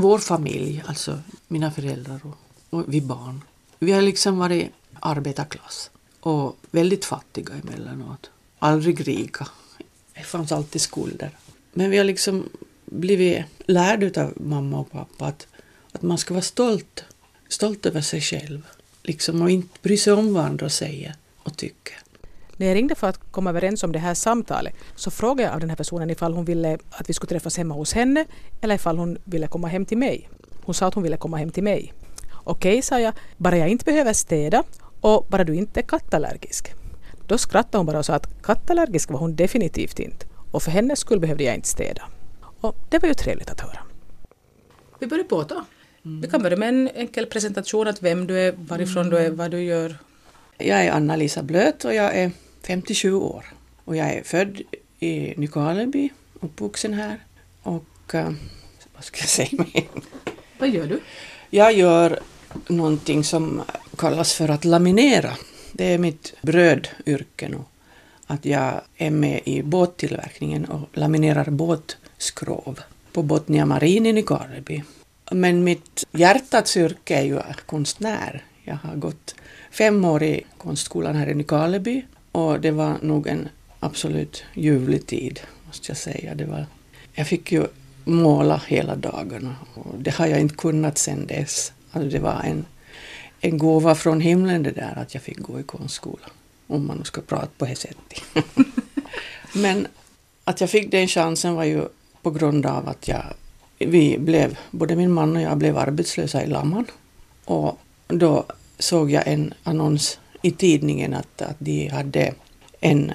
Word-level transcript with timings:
vår 0.00 0.18
familj, 0.18 0.82
alltså 0.86 1.18
mina 1.48 1.70
föräldrar 1.70 2.20
och, 2.22 2.38
och 2.70 2.84
vi 2.88 3.00
barn, 3.00 3.42
vi 3.78 3.92
har 3.92 4.02
liksom 4.02 4.38
varit 4.38 4.70
arbetarklass 5.00 5.90
och 6.20 6.56
väldigt 6.70 7.04
fattiga 7.04 7.54
emellanåt. 7.54 8.30
Aldrig 8.58 9.08
rika. 9.08 9.48
Det 10.14 10.22
fanns 10.22 10.52
alltid 10.52 10.80
skulder. 10.80 11.30
Men 11.72 11.90
vi 11.90 11.98
har 11.98 12.04
liksom 12.04 12.48
blivit 12.84 13.44
lärda 13.66 14.22
av 14.22 14.32
mamma 14.36 14.78
och 14.78 14.90
pappa 14.90 15.26
att, 15.26 15.46
att 15.92 16.02
man 16.02 16.18
ska 16.18 16.34
vara 16.34 16.42
stolt, 16.42 17.04
stolt 17.48 17.86
över 17.86 18.00
sig 18.00 18.20
själv. 18.20 18.62
Liksom, 19.02 19.42
och 19.42 19.50
inte 19.50 19.78
bry 19.82 19.96
sig 19.96 20.12
om 20.12 20.34
vad 20.34 20.44
andra 20.44 20.68
säger 20.68 21.14
och 21.38 21.56
tycker. 21.56 21.96
När 22.56 22.66
jag 22.66 22.74
ringde 22.74 22.94
för 22.94 23.08
att 23.08 23.20
komma 23.30 23.50
överens 23.50 23.82
om 23.82 23.92
det 23.92 23.98
här 23.98 24.14
samtalet 24.14 24.74
så 24.94 25.10
frågade 25.10 25.42
jag 25.42 25.54
av 25.54 25.60
den 25.60 25.68
här 25.68 25.76
personen 25.76 26.10
ifall 26.10 26.34
hon 26.34 26.44
ville 26.44 26.78
att 26.90 27.08
vi 27.08 27.12
skulle 27.12 27.28
träffas 27.28 27.56
hemma 27.56 27.74
hos 27.74 27.92
henne 27.92 28.24
eller 28.60 28.74
ifall 28.74 28.98
hon 28.98 29.18
ville 29.24 29.46
komma 29.46 29.68
hem 29.68 29.84
till 29.84 29.98
mig. 29.98 30.28
Hon 30.64 30.74
sa 30.74 30.86
att 30.86 30.94
hon 30.94 31.02
ville 31.02 31.16
komma 31.16 31.36
hem 31.36 31.50
till 31.50 31.62
mig. 31.62 31.92
Okej, 32.44 32.82
sa 32.82 33.00
jag, 33.00 33.14
bara 33.36 33.56
jag 33.56 33.68
inte 33.68 33.84
behöver 33.84 34.12
städa 34.12 34.62
och 35.00 35.26
bara 35.28 35.44
du 35.44 35.54
inte 35.54 35.80
är 35.80 35.84
kattallergisk. 35.84 36.72
Då 37.26 37.38
skrattade 37.38 37.78
hon 37.78 37.86
bara 37.86 37.98
och 37.98 38.06
sa 38.06 38.14
att 38.14 38.42
kattallergisk 38.42 39.10
var 39.10 39.18
hon 39.18 39.36
definitivt 39.36 39.98
inte 39.98 40.26
och 40.50 40.62
för 40.62 40.70
hennes 40.70 40.98
skull 40.98 41.20
behövde 41.20 41.44
jag 41.44 41.54
inte 41.54 41.68
städa. 41.68 42.02
Och 42.60 42.76
det 42.88 42.98
var 42.98 43.08
ju 43.08 43.14
trevligt 43.14 43.50
att 43.50 43.60
höra. 43.60 43.78
Vi 44.98 45.06
börjar 45.06 45.24
på 45.24 45.42
då. 45.42 45.64
Mm. 46.04 46.20
Vi 46.20 46.28
kan 46.28 46.42
börja 46.42 46.56
med 46.56 46.68
en 46.68 46.88
enkel 46.88 47.26
presentation 47.26 47.88
av 47.88 47.94
vem 48.00 48.26
du 48.26 48.38
är, 48.40 48.54
varifrån 48.56 49.06
mm. 49.06 49.10
du 49.10 49.18
är, 49.18 49.30
vad 49.30 49.50
du 49.50 49.62
gör. 49.62 49.96
Jag 50.58 50.84
är 50.84 50.92
Anna-Lisa 50.92 51.42
Blöt 51.42 51.84
och 51.84 51.94
jag 51.94 52.16
är 52.16 52.30
57 52.66 53.14
år. 53.14 53.44
Och 53.84 53.96
jag 53.96 54.14
är 54.14 54.22
född 54.22 54.62
i 54.98 55.34
Nykarleby, 55.36 56.10
uppvuxen 56.40 56.94
här. 56.94 57.18
Och 57.62 58.14
uh, 58.14 58.30
vad 58.94 59.04
ska 59.04 59.20
jag 59.20 59.28
säga 59.28 59.48
mer? 59.72 59.84
Vad 60.58 60.68
gör 60.68 60.86
du? 60.86 61.00
Jag 61.50 61.72
gör 61.72 62.20
någonting 62.68 63.24
som 63.24 63.62
kallas 63.96 64.34
för 64.34 64.48
att 64.48 64.64
laminera. 64.64 65.32
Det 65.72 65.84
är 65.84 65.98
mitt 65.98 66.34
brödyrke 66.42 67.48
nu. 67.48 67.58
Att 68.26 68.44
jag 68.44 68.80
är 68.96 69.10
med 69.10 69.40
i 69.44 69.62
båttillverkningen 69.62 70.64
och 70.64 70.88
laminerar 70.92 71.50
båtskrov 71.50 72.80
på 73.12 73.22
Botnia 73.22 73.66
Marin 73.66 74.06
i 74.06 74.12
Nykarleby. 74.12 74.82
Men 75.30 75.64
mitt 75.64 76.06
hjärtats 76.12 76.76
yrke 76.76 77.16
är 77.16 77.22
ju 77.22 77.40
konstnär. 77.66 78.44
Jag 78.64 78.74
har 78.74 78.96
gått 78.96 79.34
fem 79.70 80.04
år 80.04 80.22
i 80.22 80.42
konstskolan 80.58 81.16
här 81.16 81.28
i 81.28 81.34
Nykarleby 81.34 82.04
och 82.36 82.60
det 82.60 82.70
var 82.70 82.98
nog 83.02 83.26
en 83.26 83.48
absolut 83.80 84.44
ljuvlig 84.54 85.06
tid, 85.06 85.40
måste 85.66 85.90
jag 85.90 85.96
säga. 85.96 86.34
Det 86.34 86.44
var, 86.44 86.66
jag 87.14 87.26
fick 87.26 87.52
ju 87.52 87.66
måla 88.04 88.62
hela 88.66 88.96
dagarna 88.96 89.56
och 89.74 89.94
det 89.98 90.10
har 90.14 90.26
jag 90.26 90.40
inte 90.40 90.54
kunnat 90.54 90.98
sedan 90.98 91.26
dess. 91.26 91.72
Alltså 91.90 92.10
det 92.10 92.18
var 92.18 92.42
en, 92.44 92.64
en 93.40 93.58
gåva 93.58 93.94
från 93.94 94.20
himlen 94.20 94.62
det 94.62 94.70
där 94.70 94.98
att 94.98 95.14
jag 95.14 95.22
fick 95.22 95.38
gå 95.38 95.60
i 95.60 95.62
konstskola. 95.62 96.26
Om 96.66 96.86
man 96.86 96.96
nu 96.96 97.04
ska 97.04 97.20
prata 97.20 97.48
på 97.58 97.66
det 97.66 97.76
sättet. 97.76 98.22
Men 99.54 99.86
att 100.44 100.60
jag 100.60 100.70
fick 100.70 100.90
den 100.90 101.08
chansen 101.08 101.54
var 101.54 101.64
ju 101.64 101.84
på 102.22 102.30
grund 102.30 102.66
av 102.66 102.88
att 102.88 103.08
jag, 103.08 103.24
vi 103.78 104.18
blev, 104.18 104.58
både 104.70 104.96
min 104.96 105.12
man 105.12 105.36
och 105.36 105.42
jag 105.42 105.58
blev 105.58 105.78
arbetslösa 105.78 106.44
i 106.44 106.46
Lamman. 106.46 106.86
Och 107.44 107.78
då 108.06 108.44
såg 108.78 109.10
jag 109.10 109.26
en 109.26 109.54
annons 109.62 110.18
i 110.46 110.50
tidningen 110.50 111.14
att, 111.14 111.42
att 111.42 111.56
de 111.58 111.88
hade 111.88 112.34
en 112.80 113.12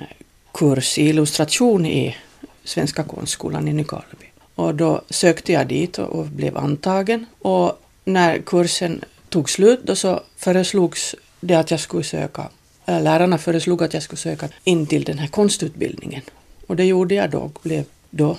kurs 0.54 0.98
i 0.98 1.10
illustration 1.10 1.86
i 1.86 2.16
Svenska 2.64 3.04
konstskolan 3.04 3.68
i 3.68 3.73
Nykarleby. 3.73 4.26
Och 4.56 4.76
då 4.76 5.02
sökte 5.10 5.52
jag 5.52 5.68
dit 5.68 6.00
och, 6.00 6.08
och 6.08 6.26
blev 6.26 6.58
antagen. 6.58 7.26
Och 7.40 7.82
när 8.06 8.38
kursen 8.38 9.04
tog 9.30 9.50
slut 9.50 9.80
då 9.84 9.96
så 9.96 10.22
föreslogs 10.38 11.16
det 11.40 11.56
att 11.56 11.72
jag 11.72 11.80
skulle 11.80 12.04
söka, 12.04 12.50
lärarna 12.86 13.38
föreslog 13.38 13.84
att 13.84 13.94
jag 13.94 14.04
skulle 14.04 14.20
söka 14.20 14.50
in 14.64 14.86
till 14.86 15.04
den 15.04 15.20
här 15.20 15.28
konstutbildningen. 15.28 16.22
Och 16.67 16.76
det 16.76 16.86
gjorde 16.86 17.16
jag 17.16 17.30
då 17.30 17.39
och 17.39 17.60
blev 17.64 17.86
då 18.10 18.38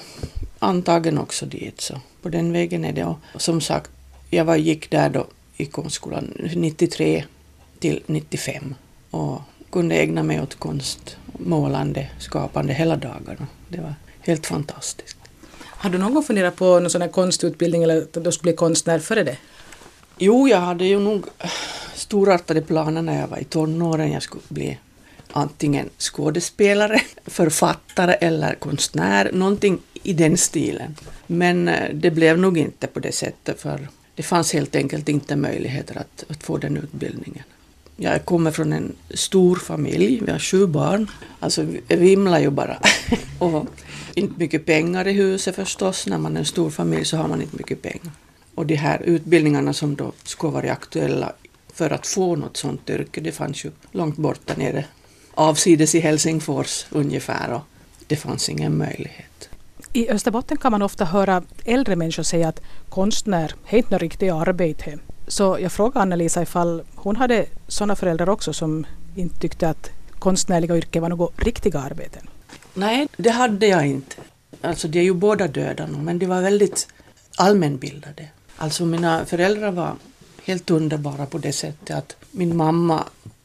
antagen 0.59 1.19
också 1.19 1.47
dit. 1.47 1.81
Så 1.81 2.00
på 2.22 2.28
den 2.28 2.53
vägen 2.53 2.84
är 2.84 2.93
det. 2.93 3.05
Och 3.05 3.43
som 3.43 3.61
sagt, 3.61 3.91
jag 4.31 4.45
var, 4.45 4.56
gick 4.56 4.91
där 4.91 5.11
då 5.11 5.27
i 5.56 5.66
konstskolan 5.66 6.33
93 6.55 7.25
till 7.78 8.03
95 8.06 8.75
och 9.12 9.41
kunde 9.71 9.95
ägna 9.95 10.23
mig 10.23 10.41
åt 10.41 10.59
konst, 10.59 11.17
målande, 11.39 12.11
skapande 12.19 12.73
hela 12.73 12.97
dagarna. 12.97 13.47
Det 13.69 13.81
var 13.81 13.95
helt 14.21 14.47
fantastiskt. 14.47 15.17
Har 15.65 15.91
du 15.91 15.99
någon 15.99 16.15
gång 16.15 16.23
funderat 16.23 16.56
på 16.56 16.81
någon 16.81 16.91
sån 16.91 17.03
här 17.03 17.09
konstutbildning 17.09 17.83
eller 17.83 18.03
att 18.03 18.25
du 18.25 18.33
skulle 18.33 18.53
bli 18.53 18.56
konstnär 18.56 18.99
före 18.99 19.25
det? 19.25 19.37
Jo, 20.19 20.49
jag 20.49 20.61
hade 20.61 20.84
ju 20.84 20.99
nog 20.99 21.25
storartade 21.95 22.62
planer 22.62 23.03
när 23.03 23.21
jag 23.21 23.28
var 23.28 23.39
i 23.39 23.45
tonåren. 23.45 24.12
Jag 24.12 24.22
skulle 24.22 24.43
bli 24.49 24.78
antingen 25.33 25.89
skådespelare, 25.99 27.01
författare 27.27 28.12
eller 28.12 28.55
konstnär, 28.55 29.31
någonting 29.33 29.78
i 30.03 30.12
den 30.12 30.37
stilen. 30.37 30.97
Men 31.27 31.69
eh, 31.69 31.95
det 31.95 32.11
blev 32.11 32.39
nog 32.39 32.59
inte 32.59 32.87
på 32.87 33.01
det 33.01 33.12
sättet 33.12 33.61
för 33.61 33.89
det 34.15 34.22
fanns 34.22 34.53
helt 34.53 34.77
enkelt 34.77 35.09
inte 35.09 35.37
möjligheter 35.37 35.99
att, 35.99 36.25
att 36.28 36.43
få 36.43 36.56
den 36.56 36.77
utbildningen. 36.77 37.45
Jag 38.03 38.25
kommer 38.25 38.51
från 38.51 38.73
en 38.73 38.93
stor 39.11 39.57
familj, 39.57 40.21
vi 40.27 40.33
har 40.33 40.39
sju 40.39 40.67
barn. 40.67 41.11
Alltså 41.41 41.63
vi 41.63 41.97
vimlar 41.97 42.41
ju 42.41 42.51
bara. 42.51 42.77
och 43.39 43.67
inte 44.15 44.35
mycket 44.41 44.67
pengar 44.67 45.09
i 45.09 45.13
huset 45.13 45.55
förstås. 45.55 46.07
När 46.07 46.19
man 46.19 46.37
är 46.37 46.41
en 46.41 46.47
stor 46.47 46.71
familj 46.71 47.05
så 47.05 47.17
har 47.17 47.29
man 47.29 47.43
inte 47.43 47.57
mycket 47.57 47.83
pengar. 47.83 48.13
Och 48.55 48.67
de 48.67 48.75
här 48.75 49.03
utbildningarna 49.03 49.73
som 49.73 49.97
då 49.97 50.13
skulle 50.25 50.53
vara 50.53 50.73
aktuella 50.73 51.33
för 51.73 51.91
att 51.91 52.07
få 52.07 52.37
något 52.37 52.57
sånt 52.57 52.91
yrke, 52.91 53.21
det 53.21 53.33
fanns 53.33 53.65
ju 53.65 53.71
långt 53.93 54.17
borta 54.17 54.55
nere, 54.57 54.84
avsides 55.34 55.95
i 55.95 56.01
Helsingfors 56.01 56.87
ungefär, 56.91 57.53
och 57.53 57.61
det 58.07 58.17
fanns 58.17 58.49
ingen 58.49 58.79
möjlighet. 58.79 59.49
I 59.93 60.11
Österbotten 60.11 60.57
kan 60.57 60.73
man 60.73 60.83
ofta 60.83 61.05
höra 61.05 61.43
äldre 61.65 61.97
människor 61.97 62.23
säga 62.23 62.49
att 62.49 62.61
konstnär 62.89 63.55
är 63.69 63.77
inte 63.77 63.91
något 63.91 64.03
riktigt 64.03 64.33
arbete. 64.33 64.99
Så 65.32 65.59
jag 65.60 65.72
frågade 65.72 66.00
Anna-Lisa 66.00 66.43
ifall 66.43 66.82
hon 66.94 67.16
hade 67.16 67.47
sådana 67.69 67.97
föräldrar 67.97 68.28
också 68.28 68.53
som 68.53 68.87
inte 69.15 69.41
tyckte 69.41 69.69
att 69.69 69.91
konstnärliga 70.19 70.76
yrken 70.76 71.03
var 71.03 71.09
något 71.09 71.43
riktiga 71.43 71.81
arbeten. 71.81 72.26
Nej, 72.75 73.09
det 73.16 73.31
hade 73.31 73.66
jag 73.66 73.87
inte. 73.87 74.16
Alltså 74.60 74.88
de 74.88 74.98
är 74.98 75.03
ju 75.03 75.15
båda 75.15 75.48
döda 75.48 75.87
nu, 75.87 75.98
men 75.98 76.19
de 76.19 76.26
var 76.26 76.42
väldigt 76.42 76.88
allmänbildade. 77.37 78.28
Alltså 78.56 78.84
mina 78.84 79.25
föräldrar 79.25 79.71
var 79.71 79.97
helt 80.44 80.71
underbara 80.71 81.26
på 81.26 81.38
det 81.38 81.53
sättet 81.53 81.97
att 81.97 82.16
min 82.31 82.56
mamma 82.56 83.04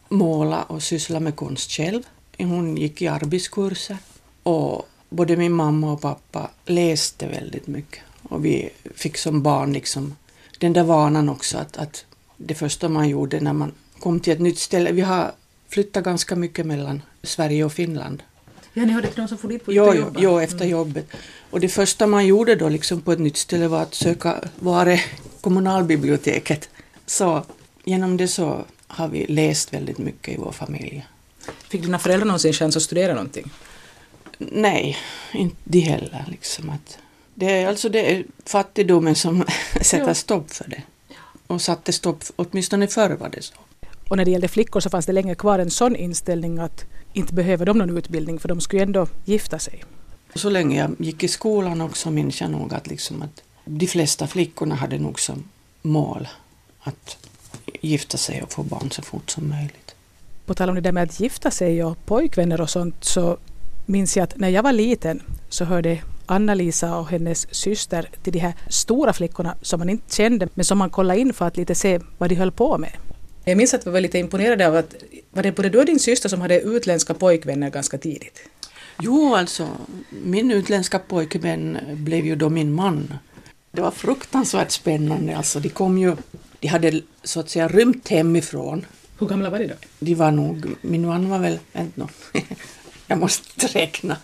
målade 0.10 0.64
och 0.68 0.84
sysslade 0.84 1.24
med 1.24 1.36
konst 1.36 1.72
själv. 1.72 2.04
Hon 2.38 2.78
gick 2.78 3.02
i 3.02 3.08
arbetskurser 3.08 3.98
och 4.44 4.88
både 5.10 5.38
min 5.38 5.54
mamma 5.54 5.92
och 5.92 6.02
pappa 6.02 6.50
läste 6.66 7.28
väldigt 7.28 7.68
mycket. 7.68 8.00
Och 8.30 8.46
vi 8.46 8.70
fick 8.96 9.18
som 9.18 9.42
barn 9.44 9.74
liksom 9.74 10.16
den 10.58 10.74
där 10.74 10.84
vanan 10.84 11.30
också 11.30 11.58
att, 11.58 11.78
att 11.78 12.06
det 12.38 12.56
första 12.56 12.90
man 12.90 13.10
gjorde 13.10 13.40
när 13.40 13.54
man 13.54 13.72
kom 14.00 14.20
till 14.20 14.34
ett 14.34 14.40
nytt 14.40 14.60
ställe, 14.60 14.92
vi 14.92 15.02
har 15.02 15.32
flyttat 15.70 16.04
ganska 16.04 16.36
mycket 16.36 16.66
mellan 16.66 17.02
Sverige 17.24 17.64
och 17.64 17.74
Finland. 17.74 18.24
Ja, 18.74 18.86
ni 18.86 18.92
hade 18.92 19.10
någon 19.16 19.28
som 19.28 19.38
for 19.38 19.48
dit 19.48 19.66
på 19.66 19.74
jo, 19.74 19.94
jo, 19.96 20.14
jo, 20.18 20.40
efter 20.40 20.66
mm. 20.66 20.70
jobbet. 20.70 21.08
Och 21.50 21.60
det 21.60 21.70
första 21.70 22.08
man 22.08 22.26
gjorde 22.28 22.56
då 22.56 22.70
liksom 22.70 23.02
på 23.02 23.12
ett 23.12 23.20
nytt 23.20 23.38
ställe 23.38 23.68
var 23.68 23.82
att 23.82 23.94
söka 23.94 24.42
var 24.60 24.86
är 24.86 25.06
kommunalbiblioteket. 25.42 26.70
Så 27.06 27.44
genom 27.84 28.18
det 28.18 28.28
så 28.28 28.66
har 28.88 29.08
vi 29.08 29.26
läst 29.26 29.74
väldigt 29.74 29.98
mycket 29.98 30.34
i 30.34 30.38
vår 30.38 30.52
familj. 30.52 31.06
Fick 31.70 31.82
dina 31.82 32.00
föräldrar 32.00 32.26
någonsin 32.26 32.54
chans 32.54 32.78
att 32.78 32.84
studera 32.84 33.14
någonting? 33.14 33.52
Nej, 34.38 34.98
inte 35.34 35.58
de 35.64 35.80
heller. 35.80 36.26
Liksom 36.28 36.70
att 36.70 36.98
det, 37.40 37.52
är, 37.52 37.68
alltså 37.68 37.90
det 37.90 38.12
är 38.12 38.26
fattigdomen 38.46 39.16
som 39.16 39.44
sätter 39.82 40.14
stopp 40.14 40.52
för 40.52 40.70
det. 40.70 40.84
Och 41.48 41.62
satte 41.62 41.94
stopp, 41.94 42.24
åtminstone 42.36 42.88
förr 42.88 43.10
var 43.10 43.30
det 43.30 43.42
så. 43.42 43.54
Och 44.10 44.18
när 44.18 44.26
det 44.26 44.32
gällde 44.32 44.48
flickor 44.48 44.80
så 44.80 44.90
fanns 44.90 45.06
det 45.06 45.12
länge 45.12 45.36
kvar 45.36 45.60
en 45.60 45.72
sån 45.72 45.96
inställning 45.96 46.60
att 46.60 46.86
inte 47.14 47.34
behöver 47.34 47.66
de 47.66 47.78
någon 47.78 47.98
utbildning 47.98 48.40
för 48.40 48.48
de 48.48 48.62
skulle 48.62 48.84
ändå 48.84 49.08
gifta 49.26 49.60
sig. 49.60 49.84
Så 50.36 50.50
länge 50.50 50.80
jag 50.80 50.96
gick 51.00 51.24
i 51.24 51.28
skolan 51.28 51.82
också 51.82 52.12
minns 52.12 52.42
jag 52.42 52.52
nog 52.52 52.74
att, 52.74 52.88
liksom 52.88 53.22
att 53.22 53.44
de 53.66 53.88
flesta 53.88 54.28
flickorna 54.28 54.76
hade 54.76 55.00
nog 55.00 55.20
som 55.20 55.44
mål 55.82 56.28
att 56.80 57.18
gifta 57.82 58.18
sig 58.18 58.44
och 58.44 58.52
få 58.52 58.64
barn 58.64 58.92
så 58.92 59.02
fort 59.02 59.30
som 59.30 59.50
möjligt. 59.50 59.96
På 60.46 60.54
tal 60.54 60.70
om 60.70 60.76
det 60.76 60.82
där 60.82 60.92
med 60.92 61.04
att 61.04 61.20
gifta 61.20 61.52
sig 61.52 61.84
och 61.84 62.06
pojkvänner 62.06 62.62
och 62.62 62.70
sånt 62.70 63.04
så 63.04 63.38
minns 63.86 64.18
jag 64.18 64.24
att 64.24 64.38
när 64.38 64.50
jag 64.50 64.64
var 64.64 64.74
liten 64.74 65.22
så 65.50 65.66
hörde 65.66 66.02
Anna-Lisa 66.28 66.98
och 66.98 67.10
hennes 67.10 67.56
syster 67.56 68.10
till 68.24 68.34
de 68.34 68.40
här 68.40 68.54
stora 68.70 69.14
flickorna 69.14 69.56
som 69.62 69.80
man 69.80 69.90
inte 69.90 70.16
kände 70.16 70.48
men 70.54 70.66
som 70.66 70.78
man 70.78 70.90
kollade 70.90 71.20
in 71.20 71.34
för 71.34 71.48
att 71.48 71.58
lite 71.58 71.76
se 71.76 72.00
vad 72.18 72.30
de 72.30 72.36
höll 72.36 72.52
på 72.52 72.78
med. 72.78 72.92
Jag 73.46 73.58
minns 73.58 73.74
att 73.74 73.88
vi 73.88 73.92
var 73.92 74.02
lite 74.02 74.20
imponerade 74.20 74.68
av 74.68 74.76
att 74.76 74.96
var 75.32 75.44
det 75.44 75.52
både 75.52 75.70
du 75.70 75.80
och 75.80 75.86
din 75.86 76.00
syster 76.00 76.30
som 76.30 76.42
hade 76.42 76.62
utländska 76.62 77.14
pojkvänner 77.14 77.70
ganska 77.70 77.98
tidigt? 77.98 78.40
Jo, 79.02 79.36
alltså 79.36 79.68
min 80.10 80.52
utländska 80.52 81.00
pojkvän 81.00 81.78
blev 81.94 82.26
ju 82.26 82.36
då 82.36 82.50
min 82.50 82.74
man. 82.74 83.14
Det 83.72 83.82
var 83.82 83.92
fruktansvärt 83.92 84.72
spännande. 84.72 85.38
Alltså, 85.38 85.60
de 85.60 85.70
kom 85.70 85.98
ju... 85.98 86.16
De 86.60 86.68
hade 86.68 87.02
så 87.24 87.40
att 87.40 87.50
säga 87.50 87.68
rymt 87.68 88.08
hemifrån. 88.08 88.86
Hur 89.20 89.28
gamla 89.28 89.50
var 89.50 89.60
de 89.60 89.68
då? 89.68 89.76
De 90.00 90.16
var 90.16 90.32
nog... 90.32 90.66
Min 90.82 91.06
man 91.06 91.30
var 91.30 91.40
väl... 91.40 91.60
Vänta 91.74 92.08
nu. 92.34 92.42
Jag 93.08 93.20
måste 93.20 93.68
räkna. 93.68 94.18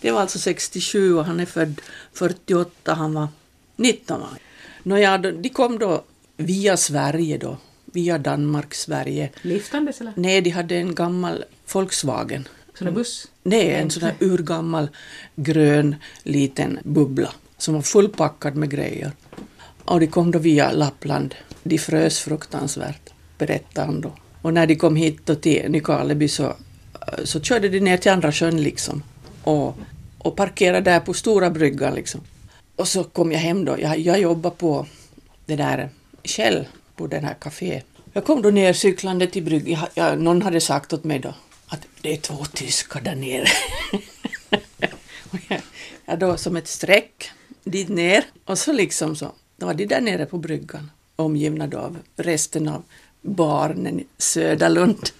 Det 0.00 0.10
var 0.10 0.20
alltså 0.20 0.38
67 0.38 1.14
och 1.14 1.24
han 1.24 1.40
är 1.40 1.46
född 1.46 1.80
48. 2.12 2.94
Han 2.94 3.14
var 3.14 3.28
19 3.76 4.22
år. 4.22 4.38
Nåja, 4.82 5.18
de 5.18 5.48
kom 5.48 5.78
då 5.78 6.04
via 6.36 6.76
Sverige 6.76 7.38
då. 7.38 7.56
Via 7.84 8.18
Danmark, 8.18 8.74
Sverige. 8.74 9.30
Liftandes 9.42 10.00
eller? 10.00 10.12
Nej, 10.16 10.40
de 10.40 10.50
hade 10.50 10.76
en 10.76 10.94
gammal 10.94 11.44
Volkswagen. 11.72 12.48
Sån 12.74 12.84
där 12.84 12.92
buss? 12.92 13.28
Nej, 13.42 13.74
en 13.74 13.90
sån 13.90 14.02
här 14.02 14.14
urgammal 14.20 14.88
grön 15.36 15.96
liten 16.22 16.78
bubbla 16.84 17.32
som 17.58 17.74
var 17.74 17.82
fullpackad 17.82 18.56
med 18.56 18.70
grejer. 18.70 19.12
Och 19.84 20.00
de 20.00 20.06
kom 20.06 20.30
då 20.30 20.38
via 20.38 20.72
Lappland. 20.72 21.34
De 21.62 21.78
frös 21.78 22.18
fruktansvärt, 22.18 23.10
berättade 23.38 23.86
han 23.86 24.00
då. 24.00 24.12
Och 24.42 24.54
när 24.54 24.66
de 24.66 24.76
kom 24.76 24.96
hit 24.96 25.26
då 25.26 25.34
till 25.34 25.70
Nykarleby 25.70 26.28
så, 26.28 26.56
så 27.24 27.40
körde 27.40 27.68
de 27.68 27.80
ner 27.80 27.96
till 27.96 28.10
Andra 28.10 28.32
sjön 28.32 28.62
liksom. 28.62 29.02
Och, 29.44 29.76
och 30.18 30.36
parkerade 30.36 30.90
där 30.90 31.00
på 31.00 31.14
Stora 31.14 31.50
bryggan 31.50 31.94
liksom. 31.94 32.20
Och 32.76 32.88
så 32.88 33.04
kom 33.04 33.32
jag 33.32 33.38
hem 33.38 33.64
då. 33.64 33.76
Jag, 33.80 33.98
jag 33.98 34.20
jobbade 34.20 34.56
på 34.56 34.86
det 35.46 35.56
där 35.56 35.88
Shell, 36.24 36.66
på 36.96 37.06
den 37.06 37.24
här 37.24 37.34
kaféet. 37.40 37.84
Jag 38.12 38.24
kom 38.24 38.42
då 38.42 38.50
ner 38.50 38.72
cyklande 38.72 39.26
till 39.26 39.42
bryggan. 39.42 39.80
Jag, 39.80 39.88
jag, 39.94 40.20
någon 40.20 40.42
hade 40.42 40.60
sagt 40.60 40.92
åt 40.92 41.04
mig 41.04 41.18
då 41.18 41.34
att 41.66 41.86
det 42.00 42.12
är 42.12 42.16
två 42.16 42.44
tyskar 42.44 43.00
där 43.00 43.14
nere. 43.14 43.46
Jag, 45.48 45.60
jag 46.06 46.18
då 46.18 46.36
som 46.36 46.56
ett 46.56 46.68
streck 46.68 47.30
dit 47.64 47.88
ner 47.88 48.24
och 48.44 48.58
så 48.58 48.72
liksom 48.72 49.16
så, 49.16 49.32
då 49.56 49.66
var 49.66 49.74
de 49.74 49.86
där 49.86 50.00
nere 50.00 50.26
på 50.26 50.38
bryggan 50.38 50.90
omgivna 51.16 51.66
då 51.66 51.78
av 51.78 51.98
resten 52.16 52.68
av 52.68 52.82
barnen 53.22 54.00
i 54.00 54.06
Söderlund. 54.18 55.10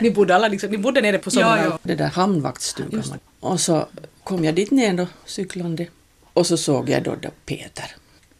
Ni 0.00 0.10
bodde 0.10 0.34
alla 0.34 0.48
liksom, 0.48 0.70
ni 0.70 0.78
bodde 0.78 1.00
nere 1.00 1.18
på 1.18 1.30
sommaren? 1.30 1.72
Det 1.82 1.94
där 1.94 2.08
hamnvaktsstugan. 2.08 3.04
Och 3.40 3.60
så 3.60 3.86
kom 4.24 4.44
jag 4.44 4.54
dit 4.54 4.70
ner 4.70 4.94
då, 4.94 5.06
cyklande. 5.24 5.86
Och 6.32 6.46
så 6.46 6.56
såg 6.56 6.88
jag 6.88 7.02
då, 7.02 7.14
då 7.22 7.28
Peter. 7.46 7.96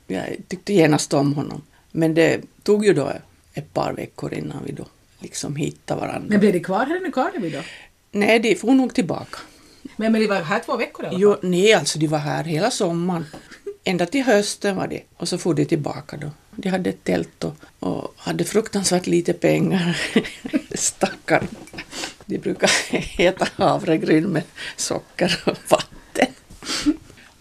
Jag 0.06 0.36
tyckte 0.48 0.72
genast 0.72 1.14
om 1.14 1.34
honom. 1.34 1.62
Men 1.92 2.14
det 2.14 2.40
tog 2.62 2.84
ju 2.84 2.92
då 2.94 3.12
ett 3.54 3.74
par 3.74 3.92
veckor 3.92 4.34
innan 4.34 4.64
vi 4.64 4.72
då 4.72 4.86
liksom 5.18 5.56
hittade 5.56 6.00
varandra. 6.00 6.26
Men 6.28 6.40
blev 6.40 6.52
de 6.52 6.60
kvar 6.60 6.86
här 6.86 6.96
i 6.96 7.00
Nykarleby 7.00 7.50
då? 7.50 7.58
Nej, 8.12 8.38
de 8.38 8.56
får 8.56 8.72
nog 8.72 8.94
tillbaka. 8.94 9.38
Men, 9.96 10.12
men 10.12 10.20
de 10.20 10.26
var 10.26 10.42
här 10.42 10.60
två 10.60 10.76
veckor 10.76 11.04
i 11.04 11.08
alla 11.08 11.12
fall? 11.12 11.22
Jo, 11.22 11.36
nej, 11.42 11.74
alltså 11.74 11.98
de 11.98 12.06
var 12.06 12.18
här 12.18 12.44
hela 12.44 12.70
sommaren. 12.70 13.26
Ända 13.84 14.06
till 14.06 14.22
hösten 14.22 14.76
var 14.76 14.88
det. 14.88 15.02
Och 15.16 15.28
så 15.28 15.38
for 15.38 15.54
de 15.54 15.64
tillbaka 15.64 16.16
då. 16.16 16.30
De 16.56 16.68
hade 16.68 16.90
ett 16.90 17.04
tält 17.04 17.44
och, 17.44 17.54
och 17.78 18.14
hade 18.16 18.44
fruktansvärt 18.44 19.06
lite 19.06 19.32
pengar. 19.32 20.00
Stackarn! 20.74 21.46
De 22.26 22.38
brukar 22.38 22.70
äta 23.18 23.48
havregryn 23.56 24.24
med 24.24 24.42
socker 24.76 25.42
och 25.44 25.56
vatten. 25.68 26.26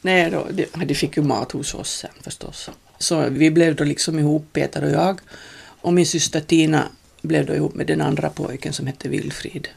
Nej, 0.01 0.31
då, 0.31 0.47
de, 0.51 0.85
de 0.85 0.95
fick 0.95 1.17
ju 1.17 1.23
mat 1.23 1.51
hos 1.51 1.73
oss 1.73 1.97
sen 1.97 2.11
förstås. 2.21 2.69
Så 2.97 3.29
vi 3.29 3.51
blev 3.51 3.75
då 3.75 3.83
liksom 3.83 4.19
ihop, 4.19 4.53
Peter 4.53 4.83
och 4.83 4.91
jag. 4.91 5.19
Och 5.81 5.93
min 5.93 6.05
syster 6.05 6.39
Tina 6.39 6.87
blev 7.21 7.45
då 7.45 7.55
ihop 7.55 7.75
med 7.75 7.87
den 7.87 8.01
andra 8.01 8.29
pojken 8.29 8.73
som 8.73 8.87
hette 8.87 9.09
Wilfrid. 9.09 9.67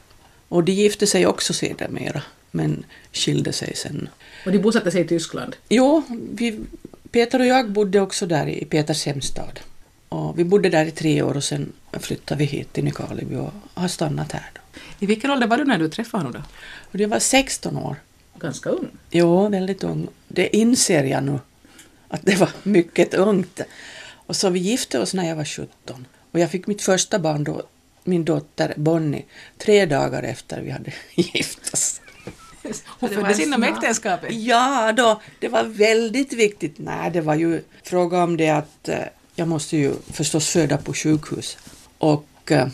Och 0.49 0.65
de 0.65 0.73
gifte 0.73 1.07
sig 1.07 1.27
också 1.27 1.53
sedermera, 1.53 2.23
men 2.51 2.85
skilde 3.13 3.53
sig 3.53 3.77
sen. 3.77 4.09
Och 4.47 4.53
de 4.53 4.59
bosatte 4.59 4.91
sig 4.91 5.01
i 5.01 5.09
Tyskland? 5.09 5.57
Jo, 5.69 6.03
vi, 6.09 6.61
Peter 7.11 7.41
och 7.41 7.47
jag 7.47 7.71
bodde 7.71 8.01
också 8.01 8.27
där 8.27 8.47
i 8.47 8.65
Peters 8.65 9.07
hemstad. 9.07 9.61
Och 10.09 10.39
vi 10.39 10.45
bodde 10.45 10.69
där 10.69 10.87
i 10.87 10.91
tre 10.91 11.23
år 11.23 11.37
och 11.37 11.45
sen 11.45 11.73
flyttade 11.93 12.39
vi 12.39 12.45
hit 12.45 12.73
till 12.73 12.85
Nykarleby 12.85 13.37
och 13.37 13.53
har 13.75 13.89
stannat 13.89 14.33
här. 14.33 14.51
Då. 14.55 14.61
I 14.99 15.07
vilken 15.07 15.31
ålder 15.31 15.47
var 15.47 15.57
du 15.57 15.65
när 15.65 15.79
du 15.79 15.89
träffade 15.89 16.25
honom 16.25 16.33
då? 16.33 16.49
Och 16.91 16.99
det 16.99 17.07
var 17.07 17.19
16 17.19 17.77
år. 17.77 17.97
Ganska 18.39 18.71
ung. 18.71 18.89
Jo, 19.11 19.49
väldigt 19.49 19.85
ung. 19.85 20.09
Det 20.29 20.57
inser 20.57 21.05
jag 21.05 21.25
nu, 21.25 21.39
att 22.09 22.21
det 22.23 22.37
var 22.37 22.51
mycket 22.63 23.15
ungt. 23.15 23.61
Och 24.27 24.37
så 24.37 24.51
vi 24.51 24.59
gifte 24.59 24.99
oss 24.99 25.15
när 25.15 25.29
jag 25.29 25.37
var 25.37 25.45
17. 25.45 26.07
Och 26.33 26.41
jag 26.41 26.51
fick 26.51 26.67
mitt 26.67 26.83
första 26.83 27.19
barn 27.19 27.45
då, 27.45 27.63
min 28.05 28.25
dotter 28.25 28.75
Bonnie, 28.77 29.25
tre 29.59 29.87
dagar 29.87 30.23
efter 30.23 30.61
vi 30.61 30.71
hade 30.71 30.93
gift 31.15 31.75
oss. 31.75 32.01
Hon 33.03 33.11
föddes 33.11 33.41
inom 33.41 33.63
äktenskapet? 33.63 34.35
Ja, 34.35 34.93
då, 34.97 35.21
det 35.39 35.49
var 35.49 35.65
väldigt 35.65 36.33
viktigt. 36.33 36.75
Nej, 36.79 37.11
det 37.11 37.21
var 37.21 37.35
ju 37.35 37.63
fråga 37.83 38.25
om 38.25 38.37
det 38.37 38.51
att 38.51 38.89
eh, 38.89 38.99
jag 39.35 39.49
måste 39.49 39.77
ju 39.77 39.93
förstås 40.13 40.49
föda 40.49 40.77
på 40.77 40.95
sjukhus. 40.95 41.59
Och, 41.99 42.53
eh, 42.53 42.69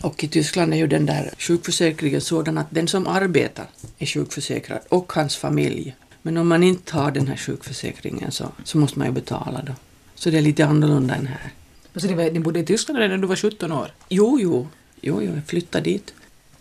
och 0.00 0.24
i 0.24 0.28
Tyskland 0.28 0.74
är 0.74 0.78
ju 0.78 0.86
den 0.86 1.06
där 1.06 1.30
sjukförsäkringen 1.38 2.20
sådan 2.20 2.58
att 2.58 2.66
den 2.70 2.88
som 2.88 3.06
arbetar 3.06 3.66
är 3.98 4.06
sjukförsäkrad 4.06 4.80
och 4.88 5.12
hans 5.12 5.36
familj. 5.36 5.96
Men 6.22 6.36
om 6.36 6.48
man 6.48 6.62
inte 6.62 6.96
har 6.96 7.10
den 7.10 7.26
här 7.26 7.36
sjukförsäkringen 7.36 8.32
så, 8.32 8.52
så 8.64 8.78
måste 8.78 8.98
man 8.98 9.08
ju 9.08 9.14
betala 9.14 9.62
då. 9.62 9.72
Så 10.14 10.30
det 10.30 10.38
är 10.38 10.42
lite 10.42 10.66
annorlunda 10.66 11.14
än 11.14 11.26
här. 11.26 11.52
Så 11.96 12.06
ni, 12.06 12.14
var, 12.14 12.30
ni 12.30 12.40
bodde 12.40 12.60
i 12.60 12.64
Tyskland 12.64 12.98
redan 12.98 13.10
när 13.16 13.22
du 13.22 13.28
var 13.28 13.36
17 13.36 13.72
år? 13.72 13.92
Jo, 14.08 14.38
jo, 14.40 14.68
jo, 15.00 15.22
jo 15.22 15.34
jag 15.34 15.46
flyttade 15.46 15.84
dit. 15.84 16.14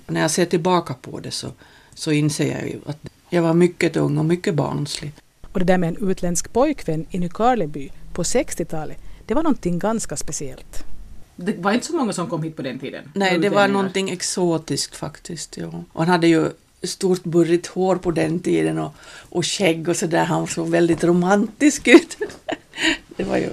När 0.08 0.22
jag 0.22 0.32
ser 0.32 0.46
tillbaka 0.46 0.94
på 0.94 1.20
det 1.20 1.32
så, 1.32 1.52
så 1.96 2.12
inser 2.12 2.52
jag 2.52 2.70
ju 2.70 2.80
att 2.86 2.98
jag 3.30 3.42
var 3.42 3.54
mycket 3.54 3.98
ung 3.98 4.18
och 4.18 4.26
mycket 4.26 4.56
barnslig. 4.56 5.12
Och 5.52 5.60
det 5.60 5.66
där 5.66 5.78
med 5.78 5.90
en 5.90 6.10
utländsk 6.10 6.54
pojkvän 6.54 7.06
i 7.10 7.20
Nykarleby 7.20 7.90
på 8.14 8.24
60-talet, 8.24 8.98
det 9.26 9.34
var 9.34 9.44
någonting 9.44 9.80
ganska 9.80 10.18
speciellt. 10.18 10.86
Det 11.36 11.58
var 11.58 11.72
inte 11.72 11.86
så 11.86 11.96
många 11.96 12.14
som 12.14 12.30
kom 12.30 12.44
hit 12.44 12.56
på 12.56 12.62
den 12.62 12.80
tiden? 12.80 13.12
Nej, 13.14 13.40
det 13.40 13.50
var 13.50 13.68
någonting 13.68 14.10
exotiskt 14.10 14.96
faktiskt. 14.96 15.58
Ja. 15.58 15.84
Och 15.94 16.02
han 16.02 16.10
hade 16.10 16.28
ju 16.28 16.50
stort 16.84 17.24
burrigt 17.24 17.68
hår 17.68 17.96
på 17.96 18.12
den 18.12 18.40
tiden 18.40 18.80
och, 18.80 18.92
och 19.30 19.46
skägg 19.46 19.90
och 19.90 19.96
sådär. 19.96 20.24
Han 20.24 20.48
såg 20.48 20.70
väldigt 20.70 21.04
romantisk 21.04 21.88
ut. 21.88 22.18
det 23.18 23.24
var 23.24 23.38
ju 23.38 23.50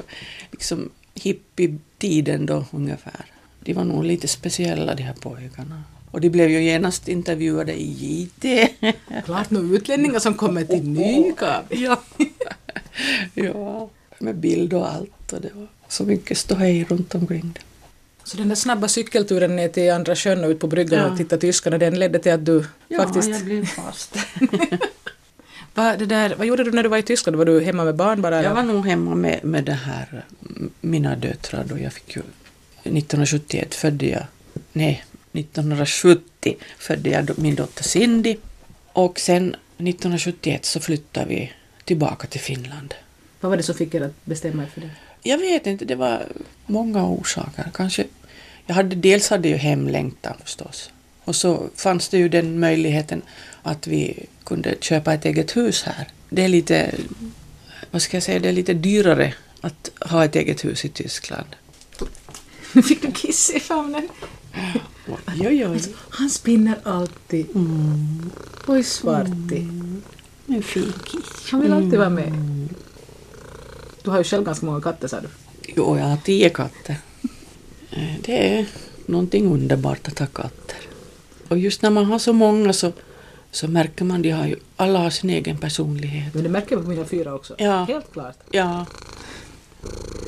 liksom 0.51 0.91
hippietiden 1.15 2.47
då 2.47 2.65
ungefär. 2.71 3.25
De 3.61 3.75
var 3.75 3.85
nog 3.85 4.05
lite 4.05 4.29
speciella 4.29 4.95
de 4.95 5.03
här 5.03 5.15
pojkarna. 5.15 5.83
Och 6.11 6.21
de 6.21 6.31
blev 6.31 6.51
ju 6.51 6.63
genast 6.63 7.09
intervjuade 7.09 7.73
i 7.81 7.87
JT. 7.93 8.69
Klart 9.25 9.51
nu 9.51 9.59
utlänningar 9.77 10.19
som 10.19 10.35
kommer 10.35 10.65
till 10.65 10.89
Nykarleby. 10.89 11.85
ja. 11.85 12.01
ja, 13.35 13.91
med 14.19 14.37
bild 14.37 14.75
och 14.75 14.93
allt. 14.93 15.33
Och 15.33 15.41
det 15.41 15.51
var 15.55 15.67
så 15.89 16.05
mycket 16.05 16.39
ståhej 16.39 16.85
runt 16.89 17.15
omkring 17.15 17.53
det. 17.55 17.61
Så 18.25 18.37
den 18.37 18.49
där 18.49 18.57
snabba 18.57 18.89
cykelturen 18.89 19.57
ner 19.57 19.69
till 19.69 19.93
Andra 19.93 20.17
sjön 20.17 20.45
och 20.45 20.51
ut 20.51 20.61
på 20.61 20.67
bryggan 20.67 21.01
Ja. 21.01 21.11
och 21.11 21.17
titta 21.19 21.37
tyskarna, 21.37 21.79
den 21.79 21.99
ledde 21.99 22.19
till 22.19 22.33
att 22.33 22.47
du 22.47 22.65
faktiskt... 22.97 23.29
Ja, 23.29 23.35
jag 23.35 23.45
blev 23.45 23.67
fast. 23.67 24.17
Va, 25.75 25.97
det 25.97 26.07
där, 26.07 26.35
vad 26.39 26.47
gjorde 26.47 26.65
du 26.65 26.73
när 26.73 26.83
du 26.83 26.89
var 26.89 26.99
i 26.99 27.03
Tyskland? 27.03 27.37
Var 27.37 27.45
du 27.45 27.61
hemma 27.61 27.85
med 27.85 27.95
barn 27.97 28.23
bara? 28.23 28.43
Jag 28.43 28.55
var 28.55 28.63
nog 28.63 28.87
hemma 28.87 29.15
med, 29.15 29.45
med 29.45 29.65
det 29.65 29.73
här, 29.73 30.25
mina 30.81 31.17
döttrar 31.17 31.65
då. 31.69 31.79
Jag 31.79 31.93
fick 31.93 32.17
ju 32.17 32.23
1971 32.83 33.75
födde 33.75 34.07
jag, 34.07 34.23
nej, 34.73 35.05
1970 35.33 36.57
födde 36.79 37.11
jag 37.11 37.39
min 37.39 37.55
dotter 37.55 37.85
Cindy. 37.85 38.37
Och 38.93 39.21
sen 39.21 39.49
1971 39.49 40.65
så 40.65 40.81
flyttade 40.81 41.27
vi 41.27 41.53
tillbaka 41.85 42.27
till 42.27 42.41
Finland. 42.41 42.95
Vad 43.41 43.51
var 43.51 43.57
det 43.57 43.63
som 43.63 43.75
fick 43.75 43.95
er 43.95 44.01
att 44.01 44.25
bestämma 44.25 44.63
er 44.63 44.67
för 44.67 44.81
det? 44.81 44.91
Jag 45.23 45.39
vet 45.39 45.67
inte, 45.67 45.85
det 45.85 45.95
var 45.95 46.27
många 46.67 47.07
orsaker. 47.07 47.71
Kanske, 47.75 48.07
jag 48.67 48.75
hade, 48.75 48.97
dels 48.97 49.31
hade 49.31 49.49
jag 49.49 49.59
hemlängtan 49.59 50.37
förstås. 50.45 50.91
Och 51.25 51.37
så 51.37 51.69
fanns 51.77 52.09
det 52.09 52.19
ju 52.19 52.29
den 52.29 52.61
möjligheten 52.61 53.23
att 53.63 53.87
vi 53.87 54.27
kunde 54.45 54.75
köpa 54.81 55.15
ett 55.15 55.25
eget 55.25 55.57
hus 55.57 55.83
här. 55.83 56.09
Det 56.29 56.45
är 56.45 56.49
lite, 56.49 56.95
vad 57.91 58.03
ska 58.03 58.17
jag 58.17 58.23
säga, 58.23 58.39
det 58.39 58.49
är 58.49 58.53
lite 58.53 58.75
dyrare 58.75 59.35
att 59.61 59.91
ha 60.01 60.25
ett 60.25 60.37
eget 60.37 60.65
hus 60.65 60.85
i 60.85 60.89
Tyskland. 60.89 61.57
Nu 62.73 62.83
fick 62.83 63.03
du 63.03 63.13
kiss 63.13 63.51
i 63.51 63.61
famnen. 63.61 64.09
Oj, 65.41 65.67
oj. 65.67 65.81
Han 66.11 66.31
spinner 66.31 66.79
alltid. 66.85 67.47
Oj, 68.67 68.83
svarti. 68.85 69.67
En 70.47 70.63
fin 70.63 70.93
kiss. 71.05 71.51
Han 71.51 71.61
vill 71.61 71.73
alltid 71.73 71.99
vara 71.99 72.11
med. 72.11 72.33
Du 74.03 74.11
har 74.11 74.19
ju 74.19 74.25
själv 74.25 74.45
ganska 74.45 74.67
många 74.67 74.81
katter 74.81 75.09
sa 75.09 75.21
du. 75.21 75.29
Jo, 75.77 75.99
jag 75.99 76.05
har 76.05 76.17
tio 76.17 76.49
katter. 76.51 76.97
Eh, 77.91 78.15
Det 78.25 78.59
är 78.59 78.67
någonting 79.07 79.53
underbart 79.53 80.09
att 80.09 80.19
ha 80.19 80.27
katter. 80.27 80.77
Och 81.49 81.59
just 81.59 81.83
när 81.83 81.91
man 81.91 82.05
har 82.05 82.19
så 82.19 82.33
många 82.33 82.73
så, 82.73 82.93
så 83.51 83.69
märker 83.69 84.05
man 84.05 84.23
de 84.23 84.31
har 84.31 84.47
ju, 84.47 84.57
alla 84.77 84.99
har 84.99 85.11
sin 85.11 85.31
egen 85.31 85.59
personlighet. 85.59 86.35
Men 86.35 86.43
det 86.43 86.49
märker 86.49 86.77
vi 86.77 86.83
på 86.83 86.89
mina 86.89 87.05
fyra 87.05 87.35
också. 87.35 87.55
Ja. 87.59 87.85
Helt 87.85 88.13
klart. 88.13 88.37
Ja, 88.51 88.87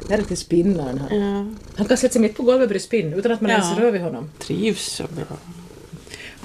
Där 0.09 0.19
är 0.19 0.23
till 0.23 0.37
spinnaren 0.37 0.99
här. 0.99 1.17
ja. 1.17 1.47
Han 1.77 1.87
kan 1.87 1.97
sätta 1.97 2.13
sig 2.13 2.21
mitt 2.23 2.37
på 2.37 2.43
golvet 2.43 2.63
och 2.63 2.69
börja 2.69 2.81
spinna 2.81 3.17
utan 3.17 3.33
att 3.33 3.41
man 3.41 3.51
Ja. 3.51 3.57
ens 3.57 3.79
rör 3.79 3.91
vid 3.91 4.01
honom. 4.01 4.31
trivs 4.39 4.85
så 4.87 5.03
bra. 5.03 5.37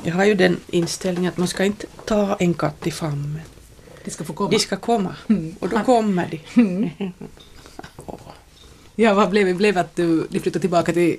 Jag 0.03 0.13
har 0.13 0.25
ju 0.25 0.33
den 0.35 0.59
inställningen 0.67 1.29
att 1.31 1.37
man 1.37 1.47
ska 1.47 1.65
inte 1.65 1.87
ta 2.05 2.35
en 2.35 2.53
katt 2.53 2.87
i 2.87 2.91
famnen. 2.91 3.41
De 4.05 4.11
ska 4.11 4.23
få 4.23 4.33
komma. 4.33 4.49
De 4.49 4.59
ska 4.59 4.75
komma. 4.77 5.15
Mm. 5.29 5.55
Och 5.59 5.69
då 5.69 5.79
kommer 5.79 6.27
de. 6.31 6.61
Mm. 6.61 6.89
Ja, 8.99 9.13
vad 9.13 9.29
blev 9.29 9.45
det? 9.47 9.53
Blev 9.53 9.77
att 9.77 9.95
du, 9.95 10.27
ni 10.29 10.39
flyttade 10.39 10.61
tillbaka 10.61 10.93
till... 10.93 11.17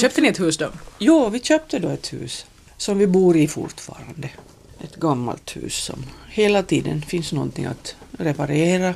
Köpte 0.00 0.20
ni 0.20 0.28
ett 0.28 0.40
hus 0.40 0.56
då? 0.56 0.68
Jo, 0.98 1.28
vi 1.28 1.40
köpte 1.40 1.78
då 1.78 1.88
ett 1.88 2.12
hus 2.12 2.46
som 2.76 2.98
vi 2.98 3.06
bor 3.06 3.36
i 3.36 3.48
fortfarande. 3.48 4.30
Ett 4.80 4.96
gammalt 4.96 5.56
hus 5.56 5.74
som 5.84 6.04
hela 6.28 6.62
tiden 6.62 7.02
finns 7.02 7.32
någonting 7.32 7.64
att 7.64 7.96
reparera. 8.12 8.94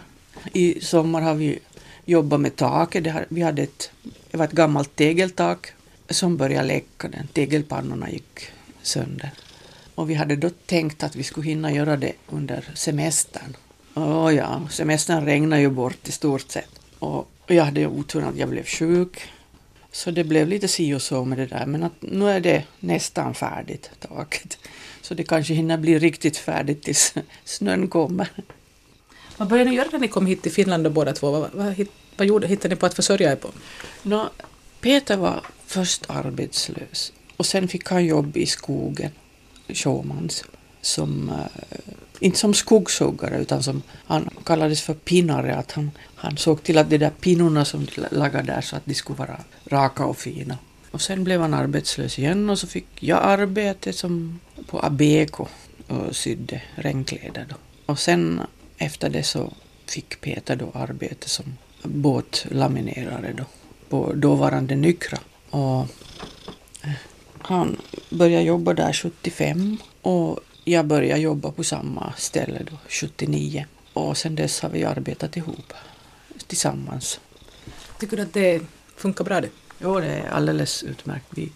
I 0.53 0.81
sommar 0.81 1.21
har 1.21 1.35
vi 1.35 1.59
jobba 2.05 2.39
med 2.39 2.57
taket. 2.57 3.05
Det 3.05 3.11
har- 3.11 3.27
Vi 3.29 3.43
hade 3.43 3.63
ett, 3.63 3.91
det 4.31 4.37
var 4.37 4.45
ett 4.45 4.53
gammalt 4.53 4.97
tegeltak 4.97 5.73
som 6.11 6.37
började 6.37 6.67
läcka. 6.69 7.09
Den. 7.09 7.27
Tegelpannorna 7.33 8.11
gick 8.11 8.41
sönder. 8.83 9.31
Och 9.95 10.11
vi 10.11 10.15
hade 10.15 10.37
då 10.37 10.51
tänkt 10.67 11.03
att 11.03 11.17
vi 11.17 11.23
skulle 11.23 11.47
hinna 11.49 11.73
göra 11.73 11.97
det 11.97 12.13
under 12.31 12.65
semestern. 12.75 13.57
Och 13.95 14.33
ja, 14.33 14.69
semestern 14.71 15.25
regnade 15.25 15.63
ju 15.63 15.71
bort 15.71 16.09
i 16.09 16.13
stort 16.13 16.51
sett. 16.51 16.71
Och 16.99 17.29
och 17.47 17.55
jag 17.55 17.65
hade 17.65 17.87
oturen 17.87 18.29
att 18.29 18.37
jag 18.37 18.49
blev 18.49 18.65
sjuk. 18.65 19.21
Så 19.93 20.11
det 20.11 20.25
blev 20.25 20.49
lite 20.49 20.69
si 20.69 20.95
och 20.95 21.03
så 21.03 21.25
med 21.25 21.39
det 21.39 21.47
där. 21.47 21.67
Men 21.67 21.83
att 21.83 21.93
nu 22.03 22.31
är 22.31 22.41
det 22.41 22.65
nästan 22.81 23.35
färdigt, 23.35 23.91
taket. 24.01 24.59
Så 25.03 25.15
det 25.15 25.25
kanske 25.25 25.55
hinner 25.55 25.77
bli 25.77 25.99
riktigt 25.99 26.37
färdigt 26.37 26.83
tills 26.83 27.15
snön 27.45 27.89
kommer. 27.89 28.29
Vad 29.43 29.49
började 29.49 29.71
ni 29.71 29.77
göra 29.77 29.89
när 29.93 29.99
ni 29.99 30.09
kom 30.09 30.27
hit 30.27 30.43
till 30.43 30.53
Finland 30.53 30.87
och 30.87 30.93
båda 30.93 31.13
två? 31.13 31.31
Vad, 31.31 31.51
vad, 31.53 31.87
vad 32.17 32.27
gjorde, 32.27 32.47
hittade 32.47 32.75
ni 32.75 32.81
på 32.81 32.87
att 32.87 32.95
försörja 32.95 33.33
er 33.33 33.37
på? 33.37 33.51
No, 34.03 34.29
Peter 34.81 35.17
var 35.17 35.41
först 35.67 36.05
arbetslös 36.09 37.13
och 37.37 37.47
sen 37.47 37.69
fick 37.69 37.89
han 37.89 38.05
jobb 38.05 38.37
i 38.37 38.47
skogen, 38.47 39.11
showmans, 39.69 40.45
som, 40.81 41.29
eh, 41.29 41.79
inte 42.21 42.39
som 42.39 42.55
skogshuggare 42.55 43.39
utan 43.39 43.63
som 43.63 43.83
han 44.07 44.31
kallades 44.45 44.83
för 44.83 44.95
pinnare, 44.95 45.57
att 45.57 45.73
han, 45.73 45.91
han 46.15 46.37
såg 46.37 46.63
till 46.63 46.79
att 46.79 46.91
de 46.91 46.99
där 46.99 47.11
pinnorna 47.11 47.65
som 47.65 47.85
de 47.85 48.17
lagade 48.17 48.53
där 48.53 48.61
så 48.61 48.77
att 48.77 48.87
de 48.87 48.95
skulle 48.95 49.19
vara 49.19 49.41
raka 49.67 50.05
och 50.05 50.19
fina. 50.19 50.59
Och 50.91 51.01
sen 51.01 51.25
blev 51.25 51.41
han 51.41 51.55
arbetslös 51.55 52.19
igen 52.19 52.51
och 52.51 52.59
så 52.59 52.67
fick 52.67 52.87
jag 53.01 53.19
arbete 53.23 53.93
som 53.93 54.41
på 54.67 54.83
Abeko 54.83 55.47
och 55.87 56.17
sydde 56.17 56.63
regnkläder 56.75 57.47
då. 57.49 57.57
Och 57.87 57.99
sen 57.99 58.41
efter 58.83 59.11
det 59.11 59.23
så 59.23 59.53
fick 59.87 60.21
Peter 60.21 60.57
då 60.57 60.71
arbete 60.75 61.29
som 61.29 61.59
båtlaminerare 61.83 63.33
då 63.33 63.45
på 63.89 64.13
dåvarande 64.13 64.77
Nykra. 64.77 65.19
Och 65.51 65.81
eh, 66.83 66.93
han 67.39 67.77
började 68.11 68.45
jobba 68.45 68.75
där 68.75 68.93
75 68.93 69.77
och 70.03 70.41
jag 70.65 70.87
började 70.87 71.21
jobba 71.21 71.53
på 71.53 71.65
samma 71.65 72.13
ställe 72.17 72.63
då 72.71 72.77
79. 72.89 73.67
Och 73.93 74.17
sen 74.17 74.35
dess 74.35 74.61
har 74.61 74.69
vi 74.69 74.85
arbetat 74.85 75.37
ihop 75.37 75.73
tillsammans. 76.47 77.21
Tycker 78.01 78.17
du 78.17 78.23
att 78.23 78.35
det 78.35 78.63
funkar 78.97 79.25
bra 79.25 79.41
det? 79.41 79.49
Jo, 79.79 80.01
det 80.01 80.07
är 80.07 80.29
alldeles 80.29 80.83
utmärkt. 80.83 81.27
Vi, 81.31 81.53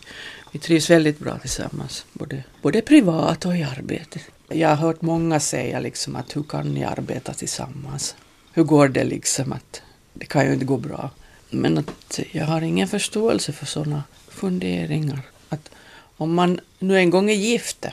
vi 0.52 0.58
trivs 0.58 0.90
väldigt 0.90 1.18
bra 1.18 1.38
tillsammans, 1.38 2.04
både, 2.12 2.44
både 2.62 2.82
privat 2.82 3.46
och 3.46 3.56
i 3.56 3.62
arbetet. 3.62 4.22
Jag 4.48 4.68
har 4.68 4.76
hört 4.76 5.02
många 5.02 5.40
säga 5.40 5.80
liksom 5.80 6.16
att 6.16 6.36
hur 6.36 6.42
kan 6.42 6.74
ni 6.74 6.84
arbeta 6.84 7.34
tillsammans? 7.34 8.14
Hur 8.52 8.62
går 8.64 8.88
det 8.88 9.04
liksom 9.04 9.52
att 9.52 9.82
det 10.14 10.26
kan 10.26 10.46
ju 10.46 10.52
inte 10.52 10.64
gå 10.64 10.76
bra. 10.76 11.10
Men 11.50 11.78
att 11.78 12.20
jag 12.32 12.44
har 12.46 12.60
ingen 12.62 12.88
förståelse 12.88 13.52
för 13.52 13.66
sådana 13.66 14.04
funderingar. 14.28 15.20
Att 15.48 15.70
om 16.16 16.34
man 16.34 16.60
nu 16.78 16.98
en 16.98 17.10
gång 17.10 17.30
är 17.30 17.34
gifta 17.34 17.92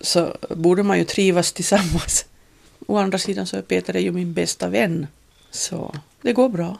så 0.00 0.36
borde 0.50 0.82
man 0.82 0.98
ju 0.98 1.04
trivas 1.04 1.52
tillsammans. 1.52 2.24
Å 2.86 2.96
andra 2.96 3.18
sidan 3.18 3.46
så 3.46 3.56
är 3.56 3.62
Peter 3.62 3.96
ju 3.96 4.12
min 4.12 4.32
bästa 4.34 4.68
vän. 4.68 5.06
Så 5.50 5.94
det 6.22 6.32
går 6.32 6.48
bra. 6.48 6.78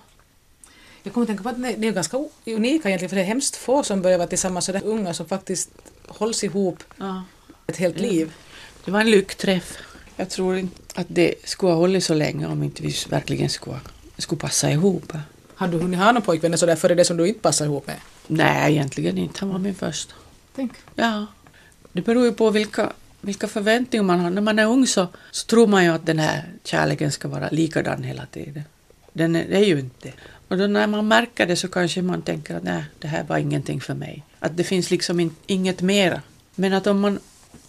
Jag 1.03 1.12
kommer 1.15 1.25
att 1.25 1.29
tänka 1.29 1.43
på 1.43 1.49
att 1.49 1.59
ni 1.59 1.87
är 1.87 1.93
ganska 1.93 2.17
unika 2.47 2.89
egentligen 2.89 3.09
för 3.09 3.17
det 3.17 3.23
är 3.23 3.27
hemskt 3.27 3.57
få 3.57 3.83
som 3.83 4.03
börjar 4.03 4.19
vara 4.19 4.29
tillsammans 4.29 4.65
så 4.65 4.73
där 4.73 4.85
unga 4.85 5.15
som 5.15 5.27
faktiskt 5.27 5.71
hålls 6.09 6.45
ihop 6.45 6.83
Ja. 6.97 7.23
ett 7.67 7.77
helt 7.77 7.97
Mm. 7.99 8.11
liv. 8.11 8.33
Det 8.85 8.91
var 8.91 9.01
en 9.01 9.11
lyckträff. 9.11 9.79
Jag 10.17 10.31
tror 10.31 10.57
inte 10.57 11.01
att 11.01 11.07
det 11.09 11.35
skulle 11.45 11.73
ha 11.73 11.79
hållit 11.79 12.05
så 12.05 12.15
länge 12.15 12.47
om 12.47 12.63
inte 12.63 12.83
vi 12.83 12.95
verkligen 13.09 13.49
skulle, 13.49 13.81
skulle 14.19 14.41
passa 14.41 14.71
ihop. 14.71 15.13
Har 15.55 15.69
du 15.69 15.79
hunnit 15.79 16.01
ha 16.01 16.13
någon 16.13 16.23
pojkvänner 16.23 16.57
sådär 16.57 16.77
före 16.77 16.95
det 16.95 17.05
som 17.05 17.17
du 17.17 17.29
inte 17.29 17.41
passar 17.41 17.65
ihop 17.65 17.87
med? 17.87 17.97
Nej, 18.27 18.73
egentligen 18.73 19.19
inte. 19.19 19.41
Han 19.41 19.49
var 19.49 19.59
min 19.59 19.75
första. 19.75 20.15
Tänk. 20.57 20.73
Ja. 20.95 21.27
Det 21.93 22.03
beror 22.03 22.25
ju 22.25 22.33
på 22.33 22.51
vilka, 22.51 22.93
vilka 23.21 23.49
förväntningar 23.49 24.05
man 24.05 24.21
har. 24.21 24.31
När 24.31 24.43
man 24.43 24.59
är 24.59 24.67
ung 24.67 24.87
så, 24.87 25.09
så 25.31 25.47
tror 25.47 25.67
man 25.67 25.85
ju 25.85 25.91
att 25.91 26.07
den 26.07 26.19
här 26.19 26.45
kärleken 26.65 27.13
ska 27.13 27.29
vara 27.29 27.49
likadan 27.51 28.03
hela 28.03 28.27
tiden. 28.27 28.63
Den 29.13 29.37
är, 29.37 29.49
det 29.49 29.57
är 29.57 29.65
ju 29.65 29.79
inte. 29.79 30.13
Och 30.49 30.59
då 30.59 30.67
när 30.67 30.87
man 30.87 31.09
märker 31.09 31.47
det 31.47 31.57
så 31.57 31.69
kanske 31.69 32.03
man 32.03 32.23
tänker 32.23 32.57
att 32.57 32.63
nej, 32.63 32.85
det 32.99 33.09
här 33.09 33.25
var 33.25 33.39
ingenting 33.39 33.81
för 33.81 33.95
mig. 33.95 34.25
Att 34.39 34.57
det 34.57 34.65
finns 34.65 34.91
liksom 34.91 35.21
in, 35.21 35.35
inget 35.47 35.81
mera. 35.81 36.23
Men 36.55 36.73
att 36.73 36.87
om 36.87 37.01
man 37.01 37.19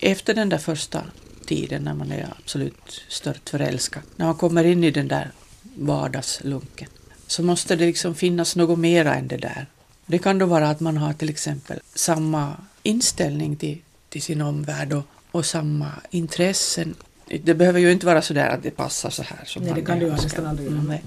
efter 0.01 0.34
den 0.34 0.50
där 0.50 0.58
första 0.58 1.03
tiden 1.46 1.84
när 1.84 1.93
man 1.93 2.12
är 2.12 2.27
absolut 2.39 3.01
stört 3.08 3.50
förälskad, 3.50 4.03
när 4.15 4.25
man 4.25 4.36
kommer 4.36 4.63
in 4.63 4.84
i 4.84 4.91
den 4.91 5.08
där 5.08 5.31
vardagslunken, 5.75 6.89
så 7.27 7.43
måste 7.43 7.75
det 7.75 7.86
liksom 7.86 8.15
finnas 8.15 8.55
något 8.55 8.79
mera 8.79 9.15
än 9.15 9.27
det 9.27 9.38
där. 9.38 9.65
Det 10.05 10.20
kan 10.20 10.38
då 10.38 10.46
vara 10.46 10.70
att 10.70 10.79
man 10.79 10.98
har 10.98 11.13
till 11.13 11.29
exempel 11.29 11.79
samma 11.93 12.53
inställning 12.84 13.55
till, 13.55 13.81
till 14.10 14.22
sin 14.22 14.41
omvärld 14.41 14.93
och, 14.93 15.03
och 15.31 15.46
samma 15.46 15.91
intressen. 16.10 16.96
Det 17.43 17.53
behöver 17.53 17.79
ju 17.79 17.91
inte 17.91 18.05
vara 18.05 18.22
så 18.22 18.34
där 18.34 18.50
att 18.50 18.63
det 18.63 18.72
passar 18.72 19.10
så 19.10 19.24
här. 19.24 19.46
Som 19.46 19.63
Nej, 19.63 19.74
det 19.75 19.81
kan 19.81 20.00
ju 20.00 20.10
önskar. 20.10 20.24
nästan 20.24 20.46
aldrig 20.46 20.72
göra. 20.72 20.79
Mm. 20.79 20.98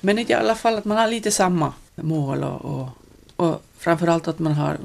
Men 0.00 0.18
i 0.18 0.32
alla 0.32 0.54
fall 0.54 0.78
att 0.78 0.84
man 0.84 0.98
har 0.98 1.08
lite 1.08 1.30
samma 1.30 1.72
mål 1.94 2.44
och, 2.44 2.64
och, 2.64 2.88
och 3.36 3.62
framförallt 3.78 4.28
att 4.28 4.38
man 4.38 4.52
har 4.52 4.78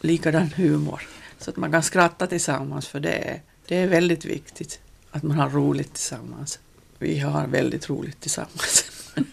likadan 0.00 0.52
humor. 0.56 1.08
Så 1.40 1.50
att 1.50 1.56
man 1.56 1.72
kan 1.72 1.82
skratta 1.82 2.26
tillsammans 2.26 2.88
för 2.88 3.00
det 3.00 3.12
är, 3.12 3.40
det 3.66 3.76
är 3.76 3.86
väldigt 3.86 4.24
viktigt 4.24 4.80
att 5.10 5.22
man 5.22 5.38
har 5.38 5.50
roligt 5.50 5.94
tillsammans. 5.94 6.58
Vi 6.98 7.18
har 7.18 7.46
väldigt 7.46 7.88
roligt 7.88 8.20
tillsammans. 8.20 8.84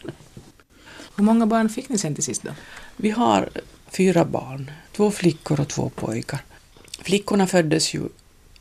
Hur 1.15 1.23
många 1.23 1.45
barn 1.45 1.69
fick 1.69 1.89
ni 1.89 1.97
sen 1.97 2.15
till 2.15 2.23
sist 2.23 2.43
då? 2.43 2.51
Vi 2.97 3.09
har 3.09 3.49
fyra 3.87 4.25
barn, 4.25 4.71
två 4.95 5.11
flickor 5.11 5.59
och 5.59 5.67
två 5.67 5.89
pojkar. 5.89 6.39
Flickorna 7.01 7.47
föddes 7.47 7.93
ju 7.93 8.09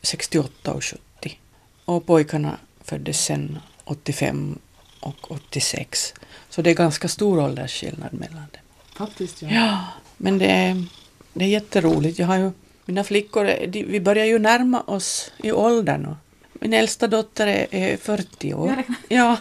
68 0.01 0.73
och 0.73 0.83
70 0.83 1.39
och 1.85 2.05
pojkarna 2.05 2.57
föddes 2.81 3.25
sen 3.25 3.59
85 3.83 4.59
och 4.99 5.31
86. 5.31 6.13
Så 6.49 6.61
det 6.61 6.69
är 6.69 6.75
ganska 6.75 7.07
stor 7.07 7.39
åldersskillnad 7.39 8.13
mellan 8.13 8.35
dem. 8.35 8.61
Faktiskt 8.95 9.41
Ja, 9.41 9.85
men 10.17 10.37
det 10.37 10.45
är, 10.45 10.85
det 11.33 11.45
är 11.45 11.49
jätteroligt. 11.49 12.19
Jag 12.19 12.27
har 12.27 12.37
ju, 12.37 12.51
mina 12.87 13.03
flickor, 13.03 13.45
de, 13.67 13.83
vi 13.83 13.99
börjar 13.99 14.25
ju 14.25 14.39
närma 14.39 14.81
oss 14.81 15.31
i 15.43 15.51
åldern. 15.51 16.15
Min 16.53 16.73
äldsta 16.73 17.07
dotter 17.07 17.47
är, 17.47 17.67
är 17.71 17.97
40 17.97 18.53
år. 18.53 18.83
Ja, 19.09 19.37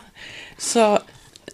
så, 0.59 0.99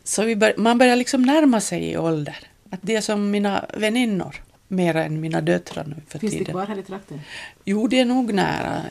så 0.04 0.22
vi 0.22 0.36
bör, 0.36 0.54
man 0.56 0.78
börjar 0.78 0.96
liksom 0.96 1.22
närma 1.22 1.60
sig 1.60 1.90
i 1.90 1.96
ålder. 1.96 2.36
Att 2.70 2.80
det 2.82 2.96
är 2.96 3.00
som 3.00 3.30
mina 3.30 3.64
väninnor, 3.74 4.42
mer 4.68 4.96
än 4.96 5.20
mina 5.20 5.40
döttrar 5.40 5.84
nu 5.84 5.96
för 6.08 6.18
Finns 6.18 6.32
det 6.32 6.38
tiden. 6.38 6.52
kvar 6.52 6.66
här 6.66 6.78
i 6.78 6.82
trakten? 6.82 7.20
Jo, 7.64 7.86
det 7.88 8.00
är 8.00 8.04
nog 8.04 8.32
nära. 8.32 8.82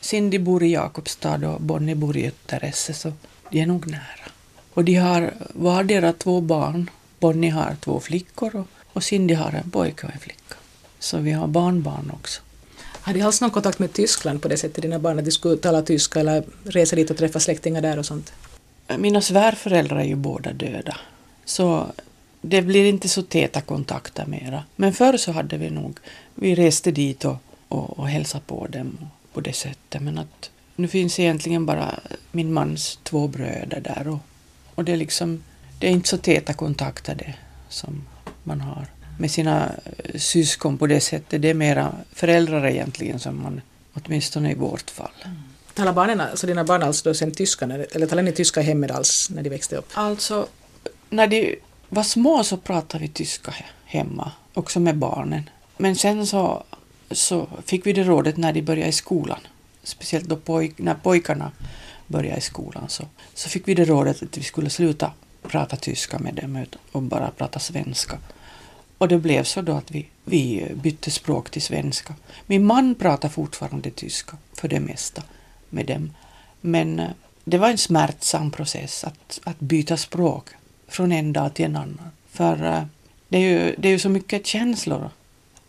Cindy 0.00 0.38
bor 0.38 0.62
i 0.62 0.72
Jakobstad 0.72 1.48
och 1.48 1.60
Bonnie 1.60 1.94
bor 1.94 2.16
i 2.16 2.26
Ötteresse, 2.26 2.94
så 2.94 3.12
de 3.50 3.60
är 3.60 3.66
nog 3.66 3.86
nära. 3.86 4.30
Och 4.74 4.84
de 4.84 4.94
har 4.94 5.32
vardera 5.54 6.12
två 6.12 6.40
barn. 6.40 6.90
Bonnie 7.18 7.50
har 7.50 7.76
två 7.80 8.00
flickor 8.00 8.56
och, 8.56 8.66
och 8.92 9.04
Cindy 9.04 9.34
har 9.34 9.50
en 9.50 9.70
pojke 9.70 10.06
och 10.06 10.12
en 10.12 10.18
flicka. 10.18 10.54
Så 10.98 11.18
vi 11.18 11.32
har 11.32 11.46
barnbarn 11.46 12.12
också. 12.14 12.42
Har 13.08 13.14
de 13.14 13.22
alls 13.22 13.40
någon 13.40 13.50
kontakt 13.50 13.78
med 13.78 13.92
Tyskland 13.92 14.42
på 14.42 14.48
det 14.48 14.56
sättet, 14.56 14.82
dina 14.82 14.98
barn, 14.98 15.18
att 15.18 15.24
de 15.24 15.30
skulle 15.30 15.56
tala 15.56 15.82
tyska 15.82 16.20
eller 16.20 16.44
resa 16.64 16.96
dit 16.96 17.10
och 17.10 17.16
träffa 17.16 17.40
släktingar 17.40 17.82
där 17.82 17.98
och 17.98 18.06
sånt? 18.06 18.32
Mina 18.98 19.20
svärföräldrar 19.20 19.98
är 19.98 20.04
ju 20.04 20.14
båda 20.14 20.52
döda. 20.52 20.96
Så 21.44 21.86
det 22.42 22.62
blir 22.62 22.84
inte 22.84 23.08
så 23.08 23.22
täta 23.22 23.60
kontakter 23.60 24.26
mera. 24.26 24.64
Men 24.76 24.92
förr 24.92 25.16
så 25.16 25.32
hade 25.32 25.56
vi 25.56 25.70
nog, 25.70 25.98
vi 26.34 26.54
reste 26.54 26.90
dit 26.90 27.24
och, 27.24 27.36
och, 27.68 27.98
och 27.98 28.08
hälsade 28.08 28.44
på 28.46 28.66
dem 28.66 28.98
på 29.32 29.40
det 29.40 29.52
sättet. 29.52 30.02
Men 30.02 30.18
att 30.18 30.50
nu 30.76 30.88
finns 30.88 31.18
egentligen 31.18 31.66
bara 31.66 32.00
min 32.32 32.52
mans 32.52 32.98
två 33.02 33.28
bröder 33.28 33.80
där 33.80 34.08
och, 34.08 34.18
och 34.74 34.84
det 34.84 34.92
är 34.92 34.96
liksom, 34.96 35.42
det 35.78 35.86
är 35.86 35.90
inte 35.90 36.08
så 36.08 36.18
täta 36.18 36.52
kontakter 36.52 37.14
det 37.14 37.34
som 37.68 38.04
man 38.44 38.60
har 38.60 38.86
med 39.18 39.30
sina 39.30 39.72
eh, 40.04 40.18
syskon 40.20 40.78
på 40.78 40.86
det 40.86 41.00
sättet. 41.00 41.42
Det 41.42 41.50
är 41.50 41.54
mera 41.54 41.94
föräldrar 42.12 42.66
egentligen 42.66 43.18
som 43.18 43.42
man, 43.42 43.60
åtminstone 43.94 44.50
i 44.50 44.54
vårt 44.54 44.90
fall. 44.90 45.10
Talar 45.74 45.92
barnen, 45.92 46.20
alltså 46.20 46.46
dina 46.46 46.64
barn 46.64 46.82
alltså 46.82 47.14
sen 47.14 47.32
tyska, 47.32 47.64
eller 47.64 48.06
talar 48.06 48.22
ni 48.22 48.32
tyska 48.32 48.60
hemmet 48.60 48.90
alls 48.90 49.30
när 49.30 49.42
de 49.42 49.50
växte 49.50 49.76
upp? 49.76 49.88
Alltså, 49.94 50.46
när 51.10 51.26
de 51.26 51.56
var 51.88 52.02
små 52.02 52.44
så 52.44 52.56
pratade 52.56 53.02
vi 53.02 53.08
tyska 53.08 53.50
he- 53.50 53.64
hemma, 53.84 54.32
också 54.54 54.80
med 54.80 54.96
barnen. 54.96 55.50
Men 55.76 55.96
sen 55.96 56.26
så, 56.26 56.64
så 57.10 57.48
fick 57.66 57.86
vi 57.86 57.92
det 57.92 58.02
rådet 58.02 58.36
när 58.36 58.52
de 58.52 58.62
började 58.62 58.88
i 58.88 58.92
skolan. 58.92 59.38
Speciellt 59.82 60.28
då 60.28 60.36
poj, 60.36 60.72
när 60.76 60.94
pojkarna 60.94 61.52
började 62.06 62.38
i 62.38 62.40
skolan 62.40 62.84
så, 62.88 63.04
så 63.34 63.48
fick 63.48 63.68
vi 63.68 63.74
det 63.74 63.84
rådet 63.84 64.22
att 64.22 64.38
vi 64.38 64.42
skulle 64.42 64.70
sluta 64.70 65.12
prata 65.42 65.76
tyska 65.76 66.18
med 66.18 66.34
dem 66.34 66.66
och 66.92 67.02
bara 67.02 67.30
prata 67.30 67.58
svenska. 67.58 68.18
Och 68.98 69.08
det 69.08 69.18
blev 69.18 69.44
så 69.44 69.62
då 69.62 69.72
att 69.72 69.90
vi, 69.90 70.06
vi 70.24 70.72
bytte 70.74 71.10
språk 71.10 71.50
till 71.50 71.62
svenska. 71.62 72.14
Min 72.46 72.64
man 72.64 72.94
pratar 72.94 73.28
fortfarande 73.28 73.90
tyska 73.90 74.36
för 74.52 74.68
det 74.68 74.80
mesta 74.80 75.22
med 75.70 75.86
dem. 75.86 76.12
Men 76.60 76.98
eh, 76.98 77.10
det 77.44 77.58
var 77.58 77.70
en 77.70 77.78
smärtsam 77.78 78.50
process 78.50 79.04
att, 79.04 79.40
att 79.44 79.60
byta 79.60 79.96
språk 79.96 80.48
från 80.88 81.12
en 81.12 81.32
dag 81.32 81.54
till 81.54 81.64
en 81.64 81.76
annan. 81.76 82.10
För 82.30 82.64
eh, 82.64 82.82
det 83.28 83.36
är 83.38 83.40
ju, 83.40 83.74
det 83.78 83.88
är 83.88 83.92
ju 83.92 83.98
så 83.98 84.08
mycket 84.08 84.46
känslor 84.46 85.10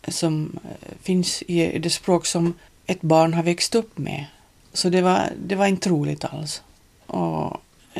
som 0.08 0.58
eh, 0.64 0.96
finns 1.02 1.42
i 1.42 1.78
det 1.78 1.90
språk 1.90 2.26
som 2.26 2.54
ett 2.86 3.02
barn 3.02 3.34
har 3.34 3.42
växt 3.42 3.74
upp 3.74 3.98
med. 3.98 4.26
Så 4.72 4.88
det 4.88 5.02
var, 5.02 5.32
det 5.46 5.54
var 5.54 5.66
inte 5.66 5.88
roligt 5.88 6.24
alls. 6.24 6.62
Och 7.06 7.56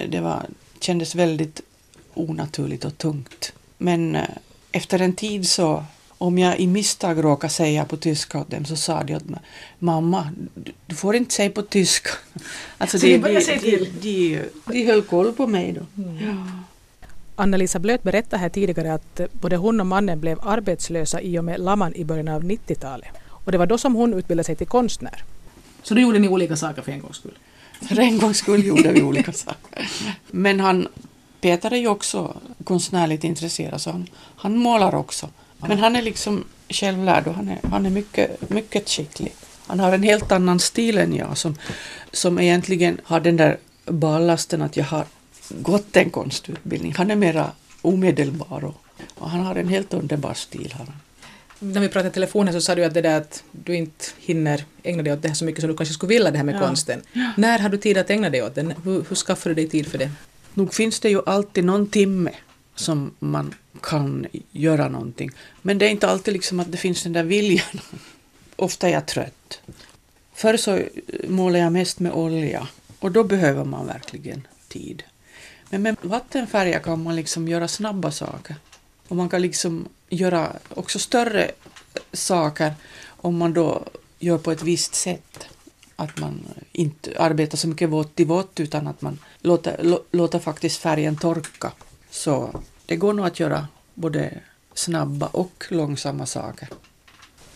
det 0.09 0.21
var, 0.21 0.47
kändes 0.81 1.15
väldigt 1.15 1.61
onaturligt 2.15 2.85
och 2.85 2.99
tungt. 2.99 3.53
Men 3.79 4.19
efter 4.73 5.03
en 5.03 5.13
tid 5.13 5.49
så, 5.49 5.85
om 6.19 6.39
jag 6.39 6.59
i 6.61 6.67
misstag 6.67 7.25
råkade 7.25 7.53
säga 7.53 7.85
på 7.85 7.97
tyska 7.97 8.41
åt 8.41 8.51
dem 8.51 8.65
så 8.65 8.77
sa 8.77 9.03
de 9.03 9.15
åt 9.15 9.29
mig, 9.29 9.41
mamma, 9.79 10.29
du 10.87 10.95
får 10.95 11.17
inte 11.17 11.35
säga 11.35 11.51
på 11.51 11.63
tyska. 11.63 12.11
Alltså 12.79 12.99
så 12.99 13.07
de, 13.07 13.19
de, 13.19 13.41
de, 13.61 13.89
de, 14.01 14.43
de 14.67 14.87
höll 14.87 15.03
koll 15.03 15.33
på 15.33 15.47
mig 15.47 15.73
då. 15.73 16.03
Mm. 16.03 16.19
Ja. 16.25 16.47
Anna-Lisa 17.41 17.79
Blöt 17.79 18.03
berättade 18.03 18.43
här 18.43 18.49
tidigare 18.49 18.95
att 18.95 19.21
både 19.33 19.57
hon 19.57 19.81
och 19.81 19.87
mannen 19.87 20.21
blev 20.21 20.39
arbetslösa 20.43 21.21
i 21.21 21.39
och 21.39 21.45
med 21.45 21.61
Laman 21.61 21.95
i 21.95 22.05
början 22.05 22.29
av 22.29 22.43
90-talet. 22.43 23.09
Och 23.29 23.53
det 23.53 23.59
var 23.59 23.67
då 23.67 23.79
som 23.79 23.95
hon 23.95 24.15
utbildade 24.15 24.45
sig 24.45 24.57
till 24.57 24.67
konstnär. 24.67 25.25
Så 25.83 25.95
då 25.95 26.01
gjorde 26.01 26.19
ni 26.19 26.29
olika 26.29 26.57
saker 26.57 26.83
för 26.83 26.93
en 26.93 27.01
gångs 27.01 27.17
skull? 27.17 27.39
För 27.89 27.99
en 27.99 28.19
gångs 28.19 28.39
skull 28.39 28.67
gjorde 28.67 28.93
vi 28.93 29.03
olika 29.03 29.33
saker. 29.33 29.91
Men 30.31 30.61
han, 30.61 30.89
Peter 31.41 31.73
är 31.73 31.77
ju 31.77 31.89
också 31.89 32.37
konstnärligt 32.65 33.25
intresserad 33.25 33.81
så 33.81 33.91
han, 33.91 34.09
han 34.37 34.57
målar 34.57 34.95
också. 34.95 35.29
Men 35.59 35.79
han 35.79 35.97
är 35.97 36.03
liksom 36.03 36.45
självlärd 36.69 37.27
och 37.27 37.35
han 37.35 37.49
är, 37.49 37.59
han 37.71 37.87
är 37.87 37.91
mycket, 37.91 38.51
mycket 38.51 38.89
skicklig. 38.89 39.33
Han 39.67 39.81
har 39.81 39.93
en 39.93 40.03
helt 40.03 40.33
annan 40.33 40.61
stil 40.61 40.99
än 40.99 41.15
jag 41.15 41.39
som, 41.39 41.57
som 42.13 42.39
egentligen 42.39 43.01
har 43.05 43.21
den 43.21 43.37
där 43.37 43.59
ballasten 43.87 44.63
att 44.63 44.77
jag 44.77 44.85
har 44.85 45.05
gått 45.49 45.97
en 45.97 46.11
konstutbildning. 46.11 46.95
Han 46.97 47.11
är 47.11 47.17
mera 47.17 47.51
omedelbar 47.83 48.65
och, 48.65 48.75
och 49.15 49.31
han 49.31 49.41
har 49.41 49.55
en 49.55 49.69
helt 49.69 49.95
underbar 49.95 50.35
stil. 50.35 50.75
Har 50.79 50.87
När 51.59 51.81
vi 51.81 51.89
pratade 51.89 52.09
i 52.09 52.13
telefonen 52.13 52.55
så 52.55 52.61
sa 52.61 52.75
du 52.75 52.85
att, 52.85 52.95
det 52.95 53.03
där 53.03 53.17
att 53.17 53.45
du 53.53 53.77
inte 53.77 54.05
hinner 54.19 54.65
ägna 54.83 55.03
dig 55.03 55.13
åt 55.13 55.23
det 55.23 55.29
här 55.29 55.35
så 55.35 55.45
mycket 55.45 55.61
som 55.61 55.71
du 55.71 55.77
kanske 55.77 55.95
skulle 55.95 56.15
vilja 56.15 56.31
det 56.31 56.37
här 56.37 56.45
med 56.45 56.55
ja. 56.55 56.67
konsten. 56.67 57.01
Ja. 57.13 57.33
När 57.37 57.59
har 57.59 57.69
du 57.69 57.79
tid 57.79 57.99
att 57.99 58.11
ägna 58.11 58.31
dig 58.31 58.43
åt 58.43 58.55
den? 58.55 58.75
Hur, 58.85 59.05
hur 59.09 59.17
skaffar 59.17 59.51
du 59.51 59.55
dig 59.55 59.69
tid 59.69 59.87
för 59.87 59.99
det? 59.99 60.11
Nog 60.55 60.75
finns 60.75 61.01
det 61.01 61.11
ju 61.11 61.23
alltid 61.27 61.65
någon 61.65 61.87
timme 61.87 62.33
som 62.75 63.15
man 63.19 63.55
kan 63.83 64.27
göra 64.51 64.89
någonting. 64.89 65.31
Men 65.63 65.79
det 65.79 65.87
är 65.87 65.91
inte 65.91 66.09
alltid 66.09 66.35
liksom 66.35 66.61
att 66.61 66.73
det 66.73 66.79
finns 66.79 67.03
den 67.03 67.13
där 67.13 67.25
viljan. 67.25 67.81
Ofta 68.57 68.89
är 68.89 68.93
jag 68.93 69.07
trött. 69.07 69.61
Förr 70.35 70.57
så 70.57 70.77
eh, 70.77 70.87
målade 71.29 71.65
jag 71.65 71.73
mest 71.73 72.01
med 72.01 72.13
olja 72.13 72.69
och 72.99 73.13
då 73.13 73.25
behöver 73.25 73.65
man 73.65 73.87
verkligen 73.87 74.47
tid. 74.69 75.03
Men 75.71 75.83
med 75.83 75.97
vattenfärger 76.03 76.81
kan 76.81 77.03
man 77.03 77.17
liksom 77.17 77.49
göra 77.49 77.69
snabba 77.69 78.11
saker. 78.11 78.57
Och 79.09 79.17
man 79.17 79.29
kan 79.29 79.43
liksom 79.43 79.89
göra 80.09 80.53
också 80.69 80.99
större 80.99 81.51
saker 82.13 82.75
om 83.07 83.37
man 83.37 83.53
då 83.53 83.85
gör 84.19 84.39
på 84.39 84.53
ett 84.53 84.63
visst 84.63 84.95
sätt. 84.95 85.47
Att 86.01 86.19
man 86.19 86.45
inte 86.73 87.19
arbetar 87.19 87.59
så 87.59 87.69
mycket 87.69 87.89
vått 87.89 88.21
i 88.21 88.25
vått 88.25 88.61
utan 88.61 88.87
att 88.87 89.03
man 89.03 89.19
låter, 89.41 89.99
låter 90.11 90.39
faktiskt 90.39 90.77
färgen 90.77 91.17
torka. 91.17 91.73
Så 92.11 92.61
det 92.87 92.97
går 92.97 93.13
nog 93.13 93.27
att 93.27 93.41
göra 93.41 93.69
både 93.95 94.39
snabba 94.75 95.27
och 95.27 95.65
långsamma 95.69 96.27
saker. 96.27 96.69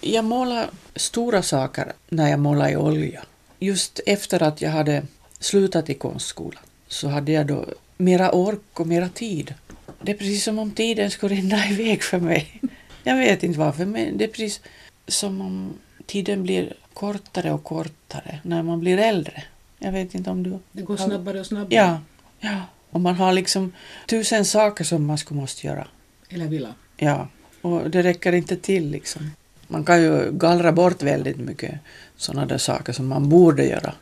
Jag 0.00 0.24
målar 0.24 0.70
stora 0.96 1.42
saker 1.42 1.92
när 2.08 2.30
jag 2.30 2.40
målar 2.40 2.70
i 2.70 2.76
olja. 2.76 3.22
Just 3.58 4.00
efter 4.06 4.42
att 4.42 4.62
jag 4.62 4.70
hade 4.70 5.02
slutat 5.38 5.90
i 5.90 5.94
konstskolan 5.94 6.62
så 6.88 7.08
hade 7.08 7.32
jag 7.32 7.46
då 7.46 7.66
mera 7.96 8.32
ork 8.32 8.80
och 8.80 8.86
mera 8.86 9.08
tid. 9.08 9.54
Det 10.02 10.12
är 10.12 10.16
precis 10.16 10.44
som 10.44 10.58
om 10.58 10.70
tiden 10.70 11.10
skulle 11.10 11.34
rinna 11.34 11.68
iväg 11.70 12.02
för 12.02 12.18
mig. 12.18 12.60
Jag 13.02 13.16
vet 13.16 13.42
inte 13.42 13.58
varför, 13.58 13.86
men 13.86 14.18
det 14.18 14.24
är 14.24 14.28
precis 14.28 14.60
som 15.08 15.40
om 15.40 15.72
tiden 16.06 16.42
blir 16.42 16.74
kortare 16.94 17.52
och 17.52 17.64
kortare 17.64 18.40
när 18.42 18.62
man 18.62 18.80
blir 18.80 18.98
äldre. 18.98 19.42
Jag 19.78 19.92
vet 19.92 20.14
inte 20.14 20.30
om 20.30 20.42
du... 20.42 20.58
Det 20.72 20.82
går 20.82 20.96
snabbare 20.96 21.40
och 21.40 21.46
snabbare. 21.46 21.74
Ja. 21.74 21.98
ja. 22.40 22.60
Och 22.90 23.00
man 23.00 23.14
har 23.14 23.32
liksom 23.32 23.72
tusen 24.06 24.44
saker 24.44 24.84
som 24.84 25.06
man 25.06 25.18
skulle 25.18 25.40
måste 25.40 25.66
göra. 25.66 25.86
Eller 26.28 26.46
vilja. 26.46 26.74
Ja. 26.96 27.28
Och 27.60 27.90
det 27.90 28.02
räcker 28.02 28.32
inte 28.32 28.56
till 28.56 28.90
liksom. 28.90 29.30
Man 29.68 29.84
kan 29.84 30.02
ju 30.02 30.32
gallra 30.32 30.72
bort 30.72 31.02
väldigt 31.02 31.36
mycket 31.36 31.74
sådana 32.16 32.46
där 32.46 32.58
saker 32.58 32.92
som 32.92 33.06
man 33.06 33.28
borde 33.28 33.66
göra. 33.66 33.94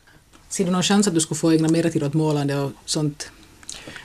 Ser 0.49 0.65
du 0.65 0.71
någon 0.71 0.83
chans 0.83 1.09
att 1.09 1.15
du 1.15 1.21
skulle 1.21 1.39
få 1.39 1.51
ägna 1.51 1.69
mer 1.69 1.89
tid 1.89 2.03
åt 2.03 2.15
målande 2.15 2.59
och 2.59 2.73
sånt 2.85 3.31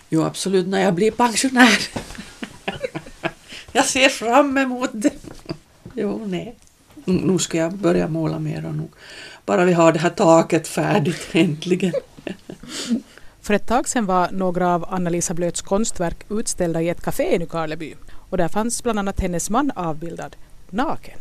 Jo, 0.10 0.24
absolut, 0.24 0.68
när 0.68 0.82
jag 0.82 0.94
blir 0.94 1.12
pensionär. 1.12 1.80
jag 3.72 3.86
ser 3.86 4.10
fram 4.10 4.58
emot 4.58 4.90
det. 4.94 5.14
Jo, 5.94 6.26
nej. 6.26 6.56
Nu 7.08 7.40
ska 7.40 7.58
jag 7.58 7.74
börja 7.74 8.08
måla 8.08 8.40
mer 8.40 8.66
och 8.66 8.76
nog. 8.76 8.90
Bara 9.46 9.66
vi 9.66 9.74
har 9.74 9.92
det 9.92 10.00
här 10.00 10.10
taket 10.10 10.68
färdigt 10.68 11.28
äntligen. 11.32 11.94
För 13.42 13.54
ett 13.54 13.68
tag 13.68 13.90
sedan 13.90 14.06
var 14.06 14.32
några 14.32 14.74
av 14.76 14.86
Anna-Lisa 14.90 15.34
Blöts 15.34 15.62
konstverk 15.62 16.26
utställda 16.30 16.82
i 16.82 16.90
ett 16.90 17.02
café 17.02 17.36
i 17.36 17.40
Nykarleby. 17.40 17.96
Och 18.30 18.38
där 18.38 18.48
fanns 18.48 18.84
bland 18.84 19.00
annat 19.00 19.20
hennes 19.20 19.50
man 19.50 19.72
avbildad 19.76 20.36
naken. 20.70 21.20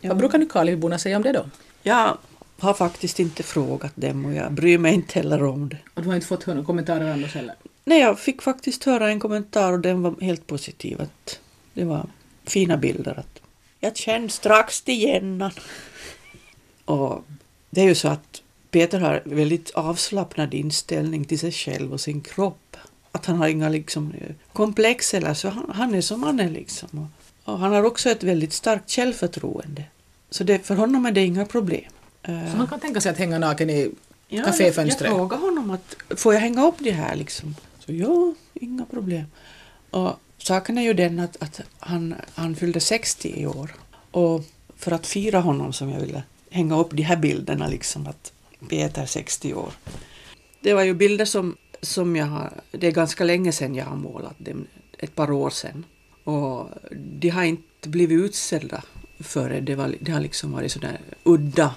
Ja. 0.00 0.08
Vad 0.08 0.18
brukar 0.18 0.38
Nykarlebyborna 0.38 0.98
säga 0.98 1.16
om 1.16 1.22
det 1.22 1.32
då? 1.32 1.44
Jag 1.82 2.18
har 2.58 2.74
faktiskt 2.74 3.20
inte 3.20 3.42
frågat 3.42 3.92
dem 3.94 4.24
och 4.24 4.34
jag 4.34 4.52
bryr 4.52 4.78
mig 4.78 4.94
inte 4.94 5.18
heller 5.18 5.42
om 5.42 5.68
det. 5.68 5.78
Och 5.94 6.02
du 6.02 6.08
har 6.08 6.14
inte 6.14 6.26
fått 6.26 6.44
höra 6.44 6.54
några 6.54 6.66
kommentarer 6.66 7.12
annars 7.12 7.34
heller? 7.34 7.54
Nej, 7.84 8.00
jag 8.00 8.18
fick 8.18 8.42
faktiskt 8.42 8.84
höra 8.84 9.08
en 9.08 9.20
kommentar 9.20 9.72
och 9.72 9.80
den 9.80 10.02
var 10.02 10.14
helt 10.20 10.46
positiv. 10.46 11.00
Att 11.00 11.40
det 11.74 11.84
var 11.84 12.06
fina 12.44 12.76
bilder. 12.76 13.18
Att 13.18 13.37
jag 13.80 13.96
kände 13.96 14.28
strax 14.28 14.82
till 14.82 15.02
Jenna. 15.02 15.52
Och 16.84 17.24
det 17.70 17.80
är 17.80 17.84
ju 17.84 17.94
så 17.94 18.08
att 18.08 18.42
Peter 18.70 19.00
har 19.00 19.22
väldigt 19.24 19.70
avslappnad 19.70 20.54
inställning 20.54 21.24
till 21.24 21.38
sig 21.38 21.52
själv 21.52 21.92
och 21.92 22.00
sin 22.00 22.20
kropp. 22.20 22.76
Att 23.12 23.26
han 23.26 23.36
har 23.36 23.48
inga 23.48 23.68
liksom, 23.68 24.14
komplex 24.52 25.14
eller 25.14 25.34
så. 25.34 25.48
Han, 25.48 25.70
han 25.74 25.94
är 25.94 26.00
som 26.00 26.22
han 26.22 26.40
är 26.40 26.50
liksom. 26.50 26.88
Och, 27.44 27.52
och, 27.52 27.58
han 27.58 27.72
har 27.72 27.82
också 27.82 28.10
ett 28.10 28.22
väldigt 28.22 28.52
starkt 28.52 28.90
självförtroende. 28.90 29.84
Så 30.30 30.44
det, 30.44 30.58
för 30.58 30.74
honom 30.74 31.06
är 31.06 31.12
det 31.12 31.24
inga 31.24 31.46
problem. 31.46 31.90
Så 32.24 32.32
han 32.32 32.66
kan 32.66 32.80
tänka 32.80 33.00
sig 33.00 33.12
att 33.12 33.18
hänga 33.18 33.38
naken 33.38 33.70
i 33.70 33.90
ja, 34.28 34.44
kaféfönstret? 34.44 35.00
Jag, 35.00 35.10
jag 35.10 35.16
frågade 35.16 35.42
honom 35.42 35.70
att 35.70 36.18
får 36.20 36.34
jag 36.34 36.40
hänga 36.40 36.66
upp 36.66 36.74
det 36.78 36.90
här 36.90 37.16
liksom? 37.16 37.56
Så 37.78 37.92
ja, 37.92 38.34
inga 38.54 38.84
problem. 38.84 39.24
Och 39.90 40.20
saken 40.48 40.78
är 40.78 40.82
ju 40.82 40.94
den 40.94 41.18
att, 41.20 41.42
att 41.42 41.60
han, 41.78 42.14
han 42.34 42.56
fyllde 42.56 42.80
60 42.80 43.28
i 43.36 43.46
år. 43.46 43.74
Och 44.10 44.44
för 44.76 44.92
att 44.92 45.06
fira 45.06 45.40
honom 45.40 45.72
som 45.72 45.90
jag 45.90 46.00
ville 46.00 46.22
hänga 46.50 46.78
upp 46.78 46.90
de 46.92 47.02
här 47.02 47.16
bilderna 47.16 47.68
liksom 47.68 48.06
att 48.06 48.32
Peter 48.68 49.06
60 49.06 49.54
år. 49.54 49.72
Det 50.60 50.74
var 50.74 50.82
ju 50.82 50.94
bilder 50.94 51.24
som, 51.24 51.56
som 51.82 52.16
jag 52.16 52.26
har, 52.26 52.52
det 52.70 52.86
är 52.86 52.92
ganska 52.92 53.24
länge 53.24 53.52
sedan 53.52 53.74
jag 53.74 53.84
har 53.84 53.96
målat 53.96 54.34
dem, 54.38 54.66
ett 54.98 55.14
par 55.14 55.30
år 55.30 55.50
sedan. 55.50 55.84
Och 56.24 56.68
de 56.90 57.28
har 57.28 57.44
inte 57.44 57.88
blivit 57.88 58.24
utställda 58.24 58.82
före, 59.20 59.60
det, 59.60 59.74
var, 59.74 59.94
det 60.00 60.12
har 60.12 60.20
liksom 60.20 60.52
varit 60.52 60.72
sådana 60.72 60.98
udda 61.24 61.74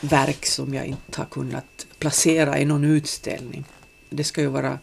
verk 0.00 0.46
som 0.46 0.74
jag 0.74 0.86
inte 0.86 1.20
har 1.20 1.26
kunnat 1.26 1.86
placera 1.98 2.58
i 2.58 2.64
någon 2.64 2.84
utställning. 2.84 3.64
Det 4.10 4.24
ska 4.24 4.40
ju 4.40 4.46
vara 4.46 4.78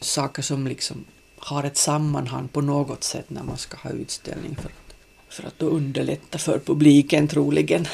saker 0.00 0.42
som 0.42 0.66
liksom 0.66 1.04
har 1.44 1.64
ett 1.64 1.76
sammanhang 1.76 2.48
på 2.48 2.60
något 2.60 3.04
sätt 3.04 3.30
när 3.30 3.42
man 3.42 3.58
ska 3.58 3.76
ha 3.76 3.90
utställning 3.90 4.56
för 4.56 4.68
att, 4.68 4.94
för 5.28 5.46
att 5.46 5.58
då 5.58 5.66
underlätta 5.66 6.38
för 6.38 6.58
publiken 6.58 7.28
troligen. 7.28 7.86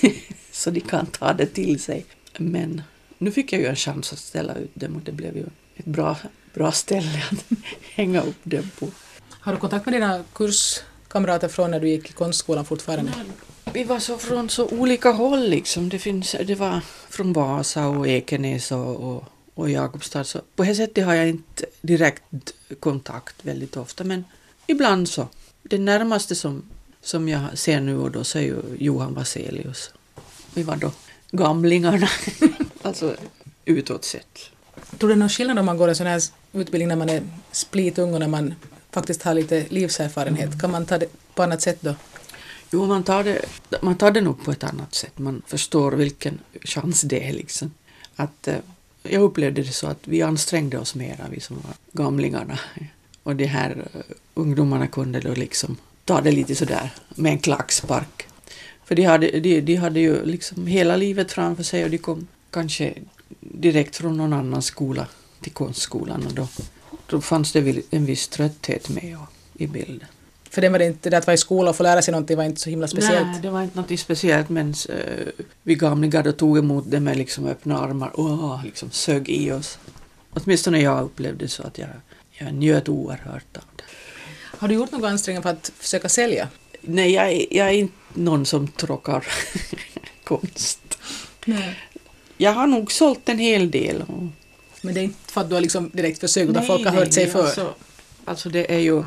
så 0.52 0.70
de 0.70 0.80
kan 0.80 1.06
ta 1.06 1.32
det 1.32 1.46
till 1.46 1.80
sig. 1.80 2.04
Men 2.38 2.82
nu 3.18 3.30
fick 3.30 3.52
jag 3.52 3.60
ju 3.60 3.66
en 3.66 3.76
chans 3.76 4.12
att 4.12 4.18
ställa 4.18 4.54
ut 4.54 4.70
dem 4.74 4.96
och 4.96 5.02
det 5.02 5.12
blev 5.12 5.36
ju 5.36 5.44
ett 5.76 5.84
bra, 5.84 6.16
bra 6.54 6.72
ställe 6.72 7.24
att 7.30 7.44
hänga 7.94 8.20
upp 8.22 8.40
dem 8.42 8.70
på. 8.78 8.88
Har 9.30 9.52
du 9.52 9.58
kontakt 9.58 9.86
med 9.86 9.94
dina 9.94 10.24
kurskamrater 10.34 11.48
från 11.48 11.70
när 11.70 11.80
du 11.80 11.88
gick 11.88 12.10
i 12.10 12.12
konstskolan 12.12 12.64
fortfarande? 12.64 13.12
Vi 13.72 13.84
var 13.84 13.98
så 13.98 14.18
från 14.18 14.50
så 14.50 14.68
olika 14.68 15.10
håll 15.12 15.48
liksom. 15.48 15.88
Det, 15.88 15.98
finns, 15.98 16.36
det 16.46 16.54
var 16.54 16.80
från 17.10 17.32
Vasa 17.32 17.88
och 17.88 18.08
Ekenäs 18.08 18.72
och, 18.72 18.96
och 18.96 19.24
och 19.56 19.70
Jakobstad. 19.70 20.24
Så 20.24 20.40
på 20.56 20.64
det 20.64 20.74
sättet 20.74 21.04
har 21.04 21.14
jag 21.14 21.28
inte 21.28 21.66
direkt 21.80 22.22
kontakt 22.80 23.44
väldigt 23.44 23.76
ofta 23.76 24.04
men 24.04 24.24
ibland 24.66 25.08
så. 25.08 25.28
Det 25.62 25.78
närmaste 25.78 26.34
som, 26.34 26.62
som 27.02 27.28
jag 27.28 27.58
ser 27.58 27.80
nu 27.80 27.98
och 27.98 28.10
då 28.10 28.24
så 28.24 28.38
är 28.38 28.42
ju 28.42 28.56
Johan 28.78 29.14
Vaselius. 29.14 29.90
Vi 30.54 30.62
var 30.62 30.76
då 30.76 30.92
gamlingarna, 31.30 32.08
alltså 32.82 33.16
utåt 33.64 34.04
sett. 34.04 34.50
Tror 34.98 35.08
du 35.08 35.14
det 35.14 35.18
är 35.18 35.18
någon 35.18 35.28
skillnad 35.28 35.58
om 35.58 35.66
man 35.66 35.78
går 35.78 35.88
en 35.88 35.96
sån 35.96 36.06
här 36.06 36.22
utbildning 36.52 36.88
när 36.88 36.96
man 36.96 37.08
är 37.08 37.22
splitung 37.52 38.14
och 38.14 38.20
när 38.20 38.28
man 38.28 38.54
faktiskt 38.90 39.22
har 39.22 39.34
lite 39.34 39.66
livserfarenhet? 39.68 40.60
Kan 40.60 40.70
man 40.70 40.86
ta 40.86 40.98
det 40.98 41.08
på 41.34 41.42
annat 41.42 41.62
sätt 41.62 41.78
då? 41.80 41.94
Jo, 42.70 42.86
man 42.86 43.04
tar, 43.04 43.24
det, 43.24 43.44
man 43.82 43.96
tar 43.96 44.10
det 44.10 44.20
nog 44.20 44.44
på 44.44 44.50
ett 44.50 44.64
annat 44.64 44.94
sätt. 44.94 45.18
Man 45.18 45.42
förstår 45.46 45.92
vilken 45.92 46.38
chans 46.64 47.00
det 47.00 47.28
är 47.28 47.32
liksom. 47.32 47.70
Att, 48.16 48.48
eh, 48.48 48.56
jag 49.10 49.22
upplevde 49.22 49.62
det 49.62 49.72
så 49.72 49.86
att 49.86 50.00
vi 50.04 50.22
ansträngde 50.22 50.78
oss 50.78 50.94
mera, 50.94 51.28
vi 51.30 51.40
som 51.40 51.56
var 51.56 52.04
gamlingarna. 52.04 52.58
Och 53.22 53.36
de 53.36 53.46
här 53.46 53.88
eh, 53.94 54.00
ungdomarna 54.34 54.86
kunde 54.86 55.20
då 55.20 55.34
liksom 55.34 55.76
ta 56.04 56.20
det 56.20 56.32
lite 56.32 56.54
sådär 56.54 56.90
med 57.14 57.32
en 57.32 57.38
klackspark. 57.38 58.26
För 58.84 58.94
de 58.94 59.02
hade, 59.02 59.40
de, 59.40 59.60
de 59.60 59.76
hade 59.76 60.00
ju 60.00 60.24
liksom 60.24 60.66
hela 60.66 60.96
livet 60.96 61.32
framför 61.32 61.62
sig 61.62 61.84
och 61.84 61.90
de 61.90 61.98
kom 61.98 62.26
kanske 62.50 62.94
direkt 63.40 63.96
från 63.96 64.16
någon 64.16 64.32
annan 64.32 64.62
skola 64.62 65.06
till 65.40 65.52
konstskolan 65.52 66.26
och 66.26 66.32
då, 66.32 66.48
då 67.06 67.20
fanns 67.20 67.52
det 67.52 67.82
en 67.90 68.06
viss 68.06 68.28
trötthet 68.28 68.88
med 68.88 69.16
i 69.54 69.66
bilden. 69.66 70.08
För 70.56 70.62
det 70.62 70.68
var 70.68 70.78
det 70.78 70.86
inte, 70.86 71.10
det 71.10 71.18
att 71.18 71.26
vara 71.26 71.34
i 71.34 71.38
skola 71.38 71.70
och 71.70 71.76
få 71.76 71.82
lära 71.82 72.02
sig 72.02 72.12
någonting 72.12 72.36
var 72.36 72.44
inte 72.44 72.60
så 72.60 72.70
himla 72.70 72.88
speciellt. 72.88 73.26
Nej, 73.26 73.40
det 73.42 73.50
var 73.50 73.62
inte 73.62 73.80
något 73.80 74.00
speciellt 74.00 74.48
men 74.48 74.74
uh, 74.90 75.44
vi 75.62 75.74
gamlingar 75.74 76.32
tog 76.32 76.58
emot 76.58 76.84
det 76.90 77.00
med 77.00 77.16
liksom 77.16 77.46
öppna 77.46 77.78
armar 77.78 78.20
och 78.20 78.64
liksom 78.64 78.90
sög 78.90 79.28
i 79.28 79.52
oss. 79.52 79.78
Åtminstone 80.30 80.80
jag 80.80 81.04
upplevde 81.04 81.48
så 81.48 81.62
att 81.62 81.78
jag, 81.78 81.88
jag 82.30 82.54
njöt 82.54 82.88
oerhört 82.88 83.56
av 83.56 83.62
det. 83.76 83.82
Har 84.58 84.68
du 84.68 84.74
gjort 84.74 84.92
några 84.92 85.08
ansträngningar 85.08 85.42
för 85.42 85.50
att 85.50 85.72
försöka 85.78 86.08
sälja? 86.08 86.48
Nej, 86.80 87.12
jag, 87.12 87.32
är- 87.32 87.56
jag 87.56 87.68
är 87.68 87.72
inte 87.72 87.94
någon 88.14 88.46
som 88.46 88.68
tråkar 88.68 89.26
konst. 90.24 90.98
Nej. 91.44 91.78
Jag 92.36 92.52
har 92.52 92.66
nog 92.66 92.92
sålt 92.92 93.28
en 93.28 93.38
hel 93.38 93.70
del. 93.70 94.02
Och 94.02 94.22
Men 94.80 94.94
det 94.94 95.00
är 95.00 95.04
inte 95.04 95.32
för 95.32 95.40
att 95.40 95.48
du 95.48 95.54
har 95.54 95.62
liksom 95.62 95.90
direkt 95.92 96.20
försökt 96.20 96.50
utan 96.50 96.66
folk 96.66 96.84
har 96.84 96.92
hört 96.92 97.12
sig 97.12 97.24
nej, 97.24 97.32
för. 97.32 97.44
Alltså, 97.44 97.74
alltså 98.24 98.48
det 98.48 98.74
är 98.74 98.78
ju... 98.78 99.04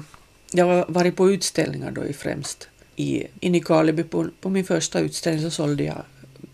Jag 0.52 0.66
har 0.66 0.86
varit 0.88 1.16
på 1.16 1.32
utställningar 1.32 1.92
då 1.92 2.06
i 2.06 2.14
främst. 2.14 2.68
I, 2.96 3.28
i 3.40 3.60
Karleby 3.60 4.04
på, 4.04 4.28
på 4.42 4.50
min 4.50 4.66
första 4.66 5.00
utställning 5.00 5.44
så 5.44 5.52
sålde 5.52 5.84
jag 5.84 6.04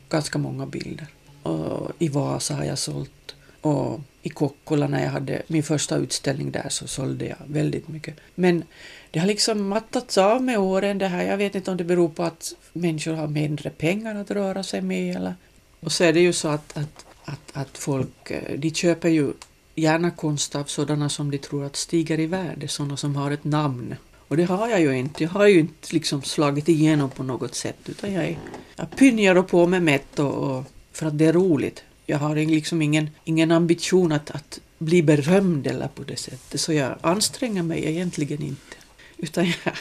ganska 0.10 0.38
många 0.38 0.65
bilder. 0.65 1.08
Och 1.43 1.91
I 1.99 2.08
Vasa 2.08 2.53
har 2.55 2.63
jag 2.63 2.79
sålt. 2.79 3.36
Och 3.62 3.99
i 4.21 4.29
Kokkola 4.29 4.88
när 4.88 5.03
jag 5.03 5.10
hade 5.10 5.41
min 5.47 5.63
första 5.63 5.95
utställning 5.95 6.51
där 6.51 6.69
så 6.69 6.88
sålde 6.88 7.25
jag 7.25 7.38
väldigt 7.47 7.88
mycket. 7.88 8.15
Men 8.36 8.63
det 9.12 9.19
har 9.19 9.27
liksom 9.27 9.67
mattats 9.67 10.17
av 10.17 10.43
med 10.43 10.60
åren 10.60 10.97
det 10.97 11.08
här. 11.08 11.23
Jag 11.23 11.38
vet 11.38 11.55
inte 11.55 11.71
om 11.71 11.77
det 11.77 11.84
beror 11.84 12.10
på 12.10 12.23
att 12.23 12.53
människor 12.73 13.13
har 13.13 13.27
mindre 13.27 13.69
pengar 13.69 14.15
att 14.15 14.31
röra 14.31 14.63
sig 14.63 14.81
med 14.81 15.15
eller... 15.15 15.36
Och 15.79 15.91
så 15.91 16.03
är 16.03 16.13
det 16.13 16.19
ju 16.19 16.34
så 16.34 16.47
att, 16.47 16.77
att, 16.77 17.05
att, 17.25 17.51
att 17.53 17.77
folk, 17.77 18.31
eh, 18.31 18.60
de 18.60 18.71
köper 18.71 19.10
ju 19.10 19.34
gärna 19.76 20.12
konst 20.12 20.56
av 20.56 20.64
sådana 20.64 21.10
som 21.10 21.32
de 21.32 21.38
tror 21.38 21.66
att 21.66 21.76
stiger 21.76 22.20
i 22.20 22.26
värde, 22.26 22.68
sådana 22.68 22.98
som 22.98 23.16
har 23.16 23.32
ett 23.32 23.44
namn. 23.44 23.96
Och 24.28 24.38
det 24.38 24.44
har 24.44 24.68
jag 24.70 24.82
ju 24.82 24.98
inte. 24.98 25.24
Jag 25.24 25.30
har 25.30 25.48
ju 25.48 25.60
inte 25.60 25.94
liksom 25.94 26.24
slagit 26.24 26.70
igenom 26.70 27.10
på 27.10 27.24
något 27.24 27.56
sätt 27.56 27.78
utan 27.86 28.14
jag, 28.14 28.26
är, 28.26 28.40
jag 28.76 28.96
pynjar 28.96 29.36
och 29.36 29.48
på 29.48 29.68
med 29.68 29.84
mätt 29.84 30.20
och, 30.20 30.34
och 30.34 30.64
för 30.92 31.06
att 31.06 31.18
det 31.18 31.26
är 31.26 31.34
roligt. 31.34 31.84
Jag 32.06 32.18
har 32.18 32.36
liksom 32.36 32.82
ingen, 32.82 33.10
ingen 33.24 33.52
ambition 33.52 34.12
att, 34.12 34.32
att 34.32 34.60
bli 34.78 35.04
berömd 35.04 35.68
eller 35.68 35.88
på 35.88 36.04
det 36.04 36.16
sättet 36.16 36.62
så 36.62 36.74
jag 36.74 36.96
anstränger 37.02 37.64
mig 37.64 37.86
egentligen 37.86 38.42
inte. 38.42 38.76
Utan 39.18 39.46
jag, 39.46 39.74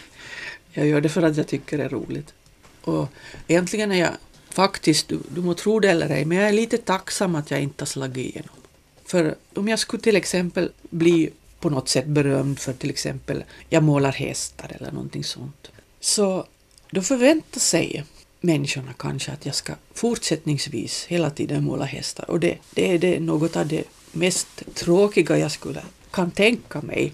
jag 0.73 0.87
gör 0.87 1.01
det 1.01 1.09
för 1.09 1.23
att 1.23 1.37
jag 1.37 1.47
tycker 1.47 1.79
det 1.79 1.85
är 1.85 1.89
roligt. 1.89 2.35
Och 2.81 3.09
egentligen 3.49 3.93
är 3.93 4.01
jag 4.01 4.11
faktiskt, 4.51 5.09
du, 5.09 5.19
du 5.29 5.41
må 5.41 5.55
tro 5.55 5.81
det 5.81 5.91
eller 5.91 6.11
ej, 6.11 6.25
men 6.25 6.39
jag 6.39 6.49
är 6.49 6.53
lite 6.53 6.79
tacksam 6.79 7.35
att 7.35 7.51
jag 7.51 7.63
inte 7.63 7.83
har 7.83 7.87
slagit 7.87 8.17
igenom. 8.17 8.57
För 9.05 9.35
om 9.55 9.69
jag 9.69 9.79
skulle 9.79 10.03
till 10.03 10.17
exempel 10.17 10.71
bli 10.91 11.31
på 11.61 11.71
något 11.71 11.89
sätt 11.89 12.07
berömd 12.07 12.59
för 12.59 12.73
till 12.73 12.91
exempel 12.91 13.45
jag 13.69 13.83
målar 13.83 14.13
hästar 14.13 14.77
eller 14.81 14.93
någonting 14.93 15.25
sånt. 15.25 15.71
Så 16.01 16.47
då 16.91 17.03
förväntar 17.03 17.61
sig 17.61 18.05
människorna 18.41 18.93
kanske 18.99 19.33
att 19.33 19.47
jag 19.47 19.55
ska 19.55 19.73
fortsättningsvis 19.95 21.05
hela 21.05 21.31
tiden 21.31 21.65
måla 21.65 21.85
hästar. 21.85 22.31
Och 22.31 22.41
det, 22.41 22.59
det 22.71 22.95
är 22.95 22.99
det 22.99 23.21
något 23.21 23.57
av 23.57 23.67
det 23.67 23.85
mest 24.13 24.63
tråkiga 24.75 25.39
jag 25.39 25.53
skulle 25.53 25.83
kan 26.11 26.31
tänka 26.31 26.81
mig. 26.81 27.13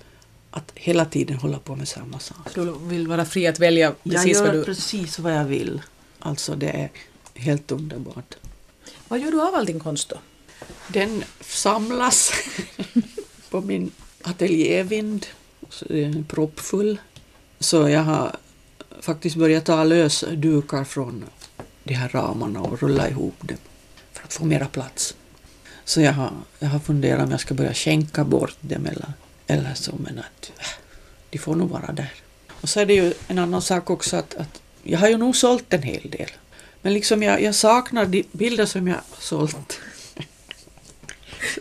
Att 0.51 0.73
hela 0.75 1.05
tiden 1.05 1.37
hålla 1.37 1.59
på 1.59 1.77
med 1.77 1.89
samma 1.89 2.19
sak. 2.19 2.55
Du 2.55 2.75
vill 2.83 3.09
vara 3.09 3.25
fri 3.25 3.47
att 3.47 3.59
välja 3.59 3.95
Jag 4.03 4.15
precis 4.15 4.37
gör 4.37 4.47
vad 4.47 4.55
du... 4.55 4.65
precis 4.65 5.19
vad 5.19 5.37
jag 5.37 5.45
vill. 5.45 5.83
Alltså 6.19 6.55
det 6.55 6.69
är 6.69 6.91
helt 7.35 7.73
underbart. 7.73 8.35
Vad 9.09 9.21
gör 9.21 9.31
du 9.31 9.43
av 9.43 9.55
all 9.55 9.67
din 9.67 9.81
konst 9.81 10.09
då? 10.09 10.17
Den 10.89 11.25
samlas 11.41 12.33
på 13.51 13.61
min 13.61 13.91
ateljévind. 14.23 15.27
Den 15.81 16.19
är 16.19 16.23
proppfull. 16.23 17.01
Så 17.61 17.89
jag 17.89 18.01
har 18.01 18.37
faktiskt 19.01 19.37
börjat 19.37 19.65
ta 19.65 19.85
lös 19.85 20.25
dukar 20.37 20.85
från 20.85 21.25
de 21.85 21.95
här 21.95 22.09
ramarna 22.09 22.61
och 22.61 22.83
rulla 22.83 23.09
ihop 23.09 23.37
dem 23.41 23.59
för 24.13 24.25
att 24.25 24.33
få 24.33 24.45
mera 24.45 24.67
plats. 24.67 25.15
Så 25.85 26.01
jag 26.01 26.13
har, 26.13 26.33
jag 26.59 26.69
har 26.69 26.79
funderat 26.79 27.25
om 27.25 27.31
jag 27.31 27.41
ska 27.41 27.55
börja 27.55 27.75
skänka 27.75 28.25
bort 28.25 28.57
dem 28.61 28.87
eller, 28.87 29.13
eller 29.47 29.75
så, 29.75 29.93
men 29.99 30.19
att 30.19 30.53
äh, 30.59 30.67
de 31.31 31.39
får 31.39 31.55
nog 31.55 31.71
vara 31.71 31.93
där. 31.93 32.13
Och 32.61 32.69
så 32.69 32.81
är 32.81 32.87
det 32.87 32.95
ju 32.95 33.15
en 33.29 33.39
annan 33.39 33.63
sak 33.63 33.91
också 33.91 34.17
att, 34.17 34.35
att 34.35 34.63
jag 34.83 34.99
har 34.99 35.09
ju 35.09 35.17
nog 35.17 35.37
sålt 35.37 35.73
en 35.73 35.83
hel 35.83 36.11
del. 36.11 36.31
Men 36.83 36.95
liksom 36.95 37.23
jag, 37.23 37.43
jag 37.43 37.55
saknar 37.55 38.07
de 38.07 38.25
bilder 38.33 38.67
som 38.67 38.89
jag 38.89 38.95
har 38.95 39.21
sålt 39.21 39.81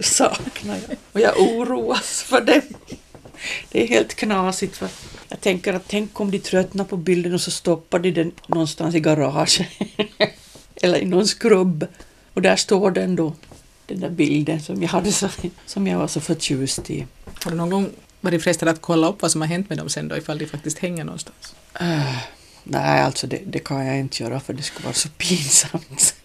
saknar 0.02 0.80
jag. 0.88 0.98
Och 1.12 1.20
jag 1.20 1.40
oroas 1.40 2.22
för 2.22 2.42
dem. 2.42 2.62
Det 3.72 3.84
är 3.84 3.88
helt 3.88 4.14
knasigt. 4.14 4.78
För 4.78 4.90
jag 5.30 5.42
tänker 5.42 5.74
att 5.74 5.84
tänk 5.88 6.20
om 6.20 6.32
de 6.32 6.40
tröttnar 6.40 6.86
på 6.86 6.98
bilden 6.98 7.34
och 7.34 7.42
så 7.42 7.52
stoppar 7.52 8.00
de 8.00 8.12
den 8.12 8.32
någonstans 8.48 8.96
i 8.96 9.00
garaget. 9.00 9.68
Eller 10.82 11.00
i 11.00 11.06
någon 11.06 11.28
skrubb. 11.28 11.88
Och 12.34 12.42
där 12.42 12.56
står 12.56 12.92
den 12.92 13.16
då. 13.16 13.34
Den 13.86 14.00
där 14.00 14.10
bilden 14.10 14.62
som 14.62 14.82
jag, 14.82 14.90
hade 14.90 15.12
så, 15.12 15.30
som 15.66 15.88
jag 15.88 16.00
var 16.00 16.08
så 16.08 16.22
förtjust 16.22 16.90
i. 16.90 17.06
Har 17.44 17.52
du 17.52 17.58
någon 17.58 17.70
gång 17.70 17.90
varit 18.22 18.44
frestad 18.44 18.70
att 18.70 18.82
kolla 18.82 19.08
upp 19.08 19.22
vad 19.22 19.32
som 19.32 19.42
har 19.42 19.48
hänt 19.48 19.70
med 19.70 19.78
dem 19.78 19.90
sen 19.90 20.08
då 20.08 20.18
ifall 20.18 20.38
de 20.38 20.46
faktiskt 20.46 20.80
hänger 20.80 21.04
någonstans? 21.04 21.56
Äh, 21.80 22.18
nej, 22.64 23.02
alltså 23.02 23.28
det, 23.28 23.42
det 23.46 23.60
kan 23.60 23.86
jag 23.86 24.00
inte 24.00 24.24
göra 24.24 24.40
för 24.40 24.54
det 24.54 24.64
skulle 24.64 24.86
vara 24.86 24.94
så 24.94 25.10
pinsamt. 25.10 26.16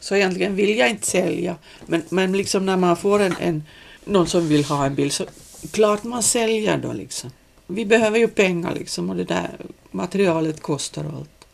Så 0.00 0.14
egentligen 0.14 0.56
vill 0.56 0.78
jag 0.78 0.90
inte 0.90 1.06
sälja. 1.06 1.56
Men, 1.86 2.02
men 2.08 2.32
liksom 2.32 2.66
när 2.66 2.76
man 2.76 2.96
får 2.96 3.20
en, 3.20 3.34
en, 3.40 3.62
någon 4.04 4.26
som 4.26 4.48
vill 4.48 4.64
ha 4.64 4.86
en 4.86 4.94
bild 4.94 5.12
så 5.12 5.26
klart 5.70 6.04
man 6.04 6.22
säljer 6.22 6.78
då 6.78 6.92
liksom. 6.92 7.30
Vi 7.66 7.86
behöver 7.86 8.18
ju 8.18 8.28
pengar 8.28 8.74
liksom 8.74 9.10
och 9.10 9.16
det 9.16 9.24
där 9.24 9.50
materialet 9.90 10.62
kostar 10.62 11.04
och 11.04 11.18
allt. 11.18 11.46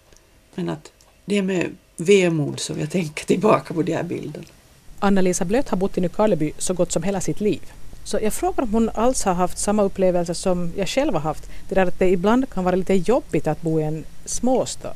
Men 0.54 0.68
att 0.68 0.92
det 1.24 1.38
är 1.38 1.42
med 1.42 1.70
vemod 1.96 2.60
som 2.60 2.80
jag 2.80 2.90
tänker 2.90 3.24
tillbaka 3.24 3.74
på 3.74 3.82
de 3.82 3.92
här 3.92 4.02
bilderna. 4.02 4.46
Anna-Lisa 4.98 5.44
Blöt 5.44 5.68
har 5.68 5.76
bott 5.76 5.98
i 5.98 6.00
Nykarleby 6.00 6.52
så 6.58 6.74
gott 6.74 6.92
som 6.92 7.02
hela 7.02 7.20
sitt 7.20 7.40
liv. 7.40 7.60
Så 8.04 8.18
jag 8.22 8.32
frågar 8.32 8.62
om 8.62 8.72
hon 8.72 8.90
alls 8.94 9.24
har 9.24 9.34
haft 9.34 9.58
samma 9.58 9.82
upplevelse 9.82 10.34
som 10.34 10.72
jag 10.76 10.88
själv 10.88 11.14
har 11.14 11.20
haft. 11.20 11.50
Det 11.68 11.74
där 11.74 11.86
att 11.86 11.98
det 11.98 12.08
ibland 12.08 12.50
kan 12.50 12.64
vara 12.64 12.76
lite 12.76 12.94
jobbigt 12.94 13.46
att 13.46 13.62
bo 13.62 13.80
i 13.80 13.82
en 13.82 14.04
småstad. 14.24 14.94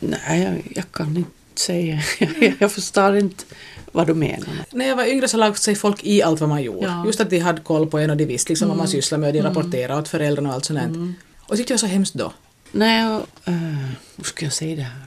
Nej, 0.00 0.42
jag, 0.42 0.72
jag 0.74 0.92
kan 0.92 1.16
inte 1.16 1.41
säga. 1.58 2.02
Jag, 2.58 2.72
förstår 2.72 3.16
inte 3.16 3.44
vad 3.92 4.06
du 4.06 4.14
menar. 4.14 4.48
När 4.70 4.88
jag 4.88 4.96
var 4.96 5.04
yngre 5.04 5.28
så 5.28 5.36
lagde 5.36 5.58
sig 5.58 5.74
folk 5.74 6.04
i 6.04 6.22
allt 6.22 6.40
vad 6.40 6.48
man 6.48 6.62
gjorde. 6.62 6.86
Ja. 6.86 7.06
Just 7.06 7.20
att 7.20 7.30
de 7.30 7.38
hade 7.38 7.60
koll 7.60 7.86
på 7.86 7.98
en 7.98 8.10
och 8.10 8.16
de 8.16 8.24
visste 8.24 8.52
liksom 8.52 8.68
vad 8.68 8.76
man 8.76 8.88
sysslade 8.88 9.20
med 9.20 9.28
och 9.28 9.34
de 9.34 9.42
rapporterade 9.42 10.00
åt 10.00 10.08
föräldrarna 10.08 10.48
och 10.48 10.54
allt 10.54 10.64
sånt. 10.64 10.80
Mm. 10.80 11.14
Och 11.40 11.56
tyckte 11.56 11.72
jag 11.72 11.80
så 11.80 11.86
hemskt 11.86 12.14
då. 12.14 12.32
Nej, 12.72 13.06
och, 13.06 13.26
uh, 13.48 13.86
hur 14.16 14.24
ska 14.24 14.46
jag 14.46 14.52
säga 14.52 14.76
det 14.76 14.82
här? 14.82 15.02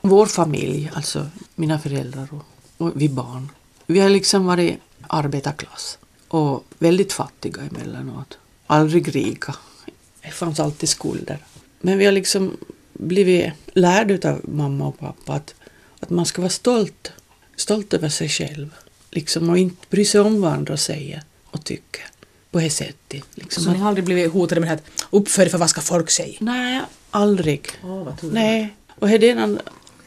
Vår 0.00 0.26
familj, 0.26 0.90
alltså 0.94 1.26
mina 1.54 1.78
föräldrar 1.78 2.28
och, 2.30 2.44
och 2.86 2.92
vi 2.94 3.08
barn, 3.08 3.50
vi 3.86 4.00
har 4.00 4.08
liksom 4.08 4.46
varit 4.46 4.78
arbetarklass 5.06 5.98
och 6.28 6.64
väldigt 6.78 7.12
fattiga 7.12 7.62
emellanåt. 7.62 8.38
Aldrig 8.66 9.14
rika. 9.14 9.54
Det 10.22 10.30
fanns 10.30 10.60
alltid 10.60 10.88
skulder. 10.88 11.38
Men 11.80 11.98
vi 11.98 12.04
har 12.04 12.12
liksom 12.12 12.56
blivit 12.92 13.52
lärda 13.72 14.30
av 14.30 14.40
mamma 14.44 14.86
och 14.86 14.98
pappa 14.98 15.32
att, 15.32 15.54
att 16.08 16.14
man 16.14 16.26
ska 16.26 16.42
vara 16.42 16.50
stolt, 16.50 17.12
stolt 17.56 17.94
över 17.94 18.08
sig 18.08 18.28
själv. 18.28 18.74
Liksom, 19.10 19.50
och 19.50 19.58
inte 19.58 19.86
bry 19.90 20.04
sig 20.04 20.20
om 20.20 20.40
vad 20.40 20.52
andra 20.52 20.76
säger 20.76 21.22
och 21.44 21.64
tycker. 21.64 22.02
På 22.50 22.60
det 22.60 22.70
sättet. 22.70 23.22
Liksom 23.34 23.62
Så 23.64 23.70
ni 23.72 23.78
har 23.78 23.88
aldrig 23.88 24.04
blivit 24.04 24.32
hotade 24.32 24.60
med 24.60 24.68
det 24.68 24.70
här 24.70 24.76
att 24.76 25.06
uppför 25.10 25.46
för 25.46 25.58
vad 25.58 25.70
ska 25.70 25.80
folk 25.80 26.10
säga? 26.10 26.36
Nej, 26.40 26.80
aldrig. 27.10 27.62
Tur. 28.20 28.30
Nej, 28.32 28.74
och 28.88 29.08
det, 29.08 29.30
är 29.30 29.36
en- 29.36 29.60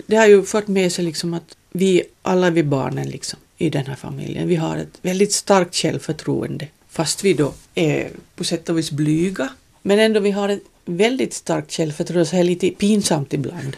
det 0.08 0.16
har 0.16 0.28
ju 0.28 0.44
fört 0.44 0.68
med 0.68 0.92
sig 0.92 1.06
liksom 1.06 1.34
att 1.34 1.58
vi, 1.72 2.04
alla 2.22 2.50
vi 2.50 2.64
barnen 2.64 3.10
liksom, 3.10 3.40
i 3.58 3.70
den 3.70 3.86
här 3.86 3.96
familjen, 3.96 4.48
vi 4.48 4.56
har 4.56 4.78
ett 4.78 4.98
väldigt 5.02 5.34
starkt 5.34 5.76
självförtroende. 5.76 6.68
Fast 6.90 7.24
vi 7.24 7.34
då 7.34 7.54
är 7.76 8.10
på 8.36 8.44
sätt 8.44 8.70
och 8.70 8.78
vis 8.78 8.92
blyga. 8.92 9.50
Men 9.82 10.00
ändå 10.00 10.20
vi 10.20 10.32
har 10.32 10.50
ett 10.50 10.64
väldigt 10.86 11.34
starkt 11.34 11.74
självförtroende, 11.74 12.26
så 12.26 12.36
här 12.36 12.44
lite 12.44 12.70
pinsamt 12.70 13.34
ibland. 13.34 13.78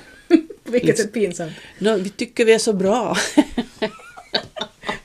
Vilket 0.74 1.00
är 1.00 1.08
pinsamt. 1.08 1.52
Nå, 1.80 1.98
vi 1.98 2.10
tycker 2.10 2.46
vi 2.46 2.54
är 2.54 2.60
så 2.60 2.74
bra. 2.74 3.18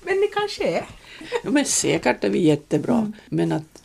Men 0.02 0.16
ni 0.20 0.26
kanske 0.34 0.64
är. 0.68 0.86
Ja, 1.44 1.50
men 1.50 1.64
säkert 1.64 2.24
är 2.24 2.30
vi 2.30 2.42
jättebra. 2.42 3.12
Men 3.26 3.52
att 3.52 3.82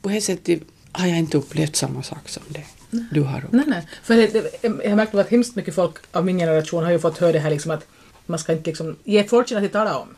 på 0.00 0.08
det 0.08 0.20
sättet 0.20 0.60
har 0.92 1.06
jag 1.06 1.18
inte 1.18 1.38
upplevt 1.38 1.76
samma 1.76 2.02
sak 2.02 2.28
som 2.28 2.42
det 2.48 2.64
du 3.10 3.20
har 3.20 3.38
upplevt. 3.44 3.52
Nej, 3.52 3.64
nej. 3.66 3.86
För 4.02 4.16
det, 4.16 4.26
det, 4.26 4.50
jag 4.62 4.88
har 4.90 4.96
märkt 4.96 5.14
att 5.14 5.30
hemskt 5.30 5.56
mycket 5.56 5.74
folk 5.74 5.96
av 6.12 6.24
min 6.24 6.38
generation 6.38 6.84
har 6.84 6.90
ju 6.90 6.98
fått 6.98 7.18
höra 7.18 7.32
det 7.32 7.38
här 7.38 7.50
liksom 7.50 7.70
att 7.70 7.86
man 8.26 8.38
ska 8.38 8.52
inte 8.52 8.70
liksom 8.70 8.96
ge 9.04 9.24
fortune 9.24 9.66
att 9.66 9.72
tala 9.72 9.98
om. 9.98 10.08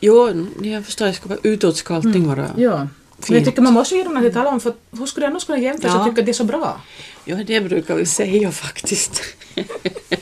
Jo, 0.00 0.46
jag 0.62 0.84
förstår, 0.84 1.06
det 1.06 1.12
ska 1.12 1.28
vara 1.28 1.38
utåtskallning 1.42 2.26
vara. 2.28 2.50
Ja. 2.56 2.76
Men 2.78 2.88
jag 3.16 3.26
Fint. 3.26 3.44
tycker 3.44 3.62
man 3.62 3.72
måste 3.72 3.94
ge 3.94 4.02
dem 4.04 4.14
något 4.14 4.24
att 4.24 4.32
tala 4.32 4.50
om 4.50 4.60
för 4.60 4.74
hur 4.90 5.06
skulle 5.06 5.26
jag 5.26 5.30
annars 5.30 5.44
kunna 5.44 5.58
jämföra 5.58 5.90
Ja. 5.92 5.98
och 6.00 6.06
tycka 6.06 6.20
att 6.20 6.26
det 6.26 6.32
är 6.32 6.34
så 6.34 6.44
bra? 6.44 6.80
Ja, 7.24 7.36
det 7.46 7.60
brukar 7.60 7.94
vi 7.94 8.06
säga 8.06 8.52
faktiskt. 8.52 9.22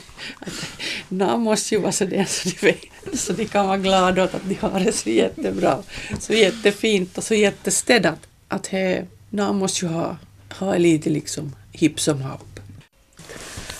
Namn 1.11 1.43
måste 1.43 1.75
ju 1.75 1.81
vara 1.81 1.91
sådär 1.91 2.25
så 2.25 2.49
de, 2.49 2.55
vet, 2.65 3.19
så 3.19 3.33
de 3.33 3.45
kan 3.45 3.67
vara 3.67 3.77
glada 3.77 4.23
åt 4.23 4.33
att 4.33 4.49
de 4.49 4.55
har 4.55 4.79
det 4.79 4.91
så 4.91 5.09
jättebra, 5.09 5.83
så 6.19 6.33
jättefint 6.33 7.17
och 7.17 7.23
så 7.23 7.33
jättestädat. 7.33 8.19
Att 8.47 8.67
he, 8.67 9.05
namn 9.29 9.59
måste 9.59 9.85
ju 9.85 9.91
ha, 9.91 10.17
ha 10.59 10.77
lite 10.77 11.09
liksom 11.09 11.55
hipp 11.71 11.99
som 11.99 12.21
happ. 12.21 12.59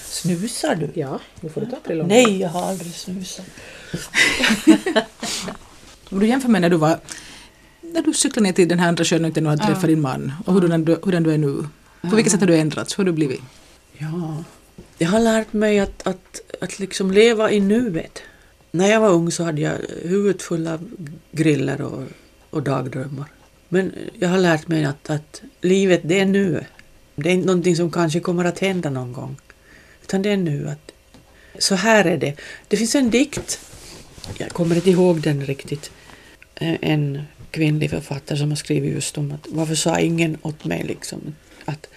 Snusar 0.05 0.75
du? 0.75 0.89
Ja, 0.93 1.19
nu 1.39 1.49
får 1.49 1.61
du 1.61 1.67
ta 1.67 1.77
april 1.77 2.03
Nej, 2.07 2.39
jag 2.39 2.49
har 2.49 2.69
aldrig 2.69 2.93
snusat. 2.93 3.45
Om 6.09 6.19
du 6.19 6.27
jämför 6.27 6.49
med 6.49 6.61
när 6.61 6.69
du 6.69 6.77
var 6.77 6.99
när 7.81 8.01
du 8.01 8.13
cyklade 8.13 8.43
ner 8.47 8.53
till 8.53 8.67
den 8.67 8.79
här 8.79 8.87
andra 8.87 9.05
sjön 9.05 9.25
och 9.25 9.35
hade 9.35 9.65
träffat 9.65 9.87
din 9.87 10.01
man 10.01 10.31
och 10.45 10.53
hur 10.53 10.61
du, 10.61 10.67
hur 11.03 11.19
du 11.19 11.33
är 11.33 11.37
nu. 11.37 11.67
På 12.01 12.15
vilket 12.15 12.31
sätt 12.31 12.39
har 12.39 12.47
du 12.47 12.57
ändrats? 12.57 12.99
Hur 12.99 13.03
har 13.03 13.05
du 13.05 13.11
blivit? 13.11 13.41
Ja, 13.97 14.43
jag 14.97 15.09
har 15.09 15.19
lärt 15.19 15.53
mig 15.53 15.79
att, 15.79 16.07
att, 16.07 16.41
att 16.61 16.79
liksom 16.79 17.11
leva 17.11 17.51
i 17.51 17.59
nuet. 17.59 18.21
När 18.71 18.87
jag 18.87 18.99
var 18.99 19.09
ung 19.09 19.31
så 19.31 19.43
hade 19.43 19.61
jag 19.61 19.77
huvudet 20.03 20.41
full 20.41 20.67
av 20.67 20.89
griller 21.31 21.81
och, 21.81 22.03
och 22.49 22.63
dagdrömmar. 22.63 23.25
Men 23.69 23.93
jag 24.19 24.29
har 24.29 24.37
lärt 24.37 24.67
mig 24.67 24.85
att, 24.85 25.09
att 25.09 25.41
livet 25.61 26.01
det 26.03 26.19
är 26.19 26.25
nu. 26.25 26.65
Det 27.15 27.29
är 27.29 27.33
inte 27.33 27.47
någonting 27.47 27.75
som 27.75 27.91
kanske 27.91 28.19
kommer 28.19 28.45
att 28.45 28.59
hända 28.59 28.89
någon 28.89 29.13
gång. 29.13 29.35
Utan 30.03 30.21
det 30.21 30.29
är 30.29 30.37
nu. 30.37 30.69
Att, 30.69 30.91
så 31.59 31.75
här 31.75 32.05
är 32.05 32.17
det. 32.17 32.35
Det 32.67 32.77
finns 32.77 32.95
en 32.95 33.09
dikt, 33.09 33.59
jag 34.37 34.49
kommer 34.49 34.75
inte 34.75 34.89
ihåg 34.89 35.21
den 35.21 35.45
riktigt, 35.45 35.91
en 36.55 37.21
kvinnlig 37.51 37.89
författare 37.89 38.37
som 38.37 38.49
har 38.49 38.55
skrivit 38.55 38.93
just 38.93 39.17
om 39.17 39.31
att 39.31 39.47
varför 39.49 39.75
sa 39.75 39.99
ingen 39.99 40.37
åt 40.41 40.65
mig 40.65 40.83
liksom 40.83 41.35
att, 41.65 41.87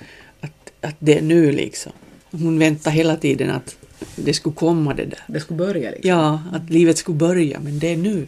att, 0.40 0.72
att 0.81 0.96
det 0.98 1.18
är 1.18 1.22
nu 1.22 1.53
liksom. 1.53 1.92
Hon 2.31 2.59
väntar 2.59 2.90
hela 2.90 3.16
tiden 3.16 3.50
att 3.50 3.77
det 4.16 4.34
skulle 4.34 4.54
komma 4.54 4.94
det 4.94 5.04
där. 5.04 5.24
Det 5.26 5.40
skulle 5.40 5.58
börja 5.58 5.90
liksom. 5.90 6.10
Ja, 6.10 6.42
att 6.52 6.70
livet 6.70 6.98
skulle 6.98 7.18
börja, 7.18 7.60
men 7.60 7.78
det 7.78 7.92
är 7.92 7.96
nu. 7.96 8.26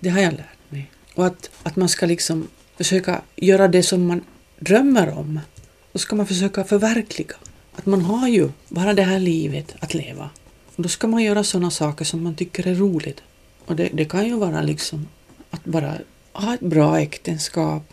Det 0.00 0.08
har 0.08 0.20
jag 0.20 0.32
lärt 0.32 0.70
mig. 0.70 0.90
Och 1.14 1.26
att, 1.26 1.50
att 1.62 1.76
man 1.76 1.88
ska 1.88 2.06
liksom 2.06 2.48
försöka 2.76 3.20
göra 3.36 3.68
det 3.68 3.82
som 3.82 4.06
man 4.06 4.24
drömmer 4.58 5.18
om. 5.18 5.40
Då 5.92 5.98
ska 5.98 6.16
man 6.16 6.26
försöka 6.26 6.64
förverkliga. 6.64 7.34
Att 7.74 7.86
man 7.86 8.02
har 8.02 8.28
ju 8.28 8.50
bara 8.68 8.94
det 8.94 9.02
här 9.02 9.18
livet 9.18 9.74
att 9.80 9.94
leva. 9.94 10.30
Och 10.76 10.82
då 10.82 10.88
ska 10.88 11.06
man 11.06 11.22
göra 11.22 11.44
sådana 11.44 11.70
saker 11.70 12.04
som 12.04 12.22
man 12.22 12.34
tycker 12.34 12.66
är 12.66 12.74
roligt. 12.74 13.22
Och 13.66 13.76
det, 13.76 13.90
det 13.92 14.04
kan 14.04 14.26
ju 14.26 14.36
vara 14.36 14.62
liksom 14.62 15.08
att 15.50 15.64
bara 15.64 15.94
ha 16.32 16.54
ett 16.54 16.60
bra 16.60 17.00
äktenskap, 17.00 17.92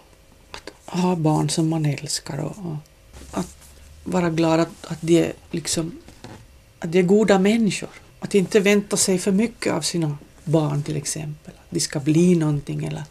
att 0.52 0.71
ha 0.86 1.15
barn 1.15 1.49
som 1.49 1.69
man 1.69 1.86
älskar 1.86 2.38
och, 2.38 2.58
och 2.58 2.78
att 3.32 3.58
vara 4.04 4.30
glad 4.30 4.60
att, 4.60 4.86
att 4.86 5.02
de 5.02 5.34
liksom 5.52 5.91
att 6.84 6.91
de 6.91 7.00
är 7.00 7.04
goda 7.04 7.39
människor. 7.39 7.89
Att 8.19 8.36
inte 8.36 8.60
vänta 8.60 8.98
sig 8.98 9.19
för 9.19 9.32
mycket 9.32 9.74
av 9.74 9.82
sina 9.82 10.17
barn 10.43 10.84
till 10.84 10.98
exempel. 10.98 11.54
Att 11.58 11.72
de 11.72 11.80
ska 11.80 12.00
bli 12.00 12.36
någonting 12.36 12.86
eller 12.86 13.04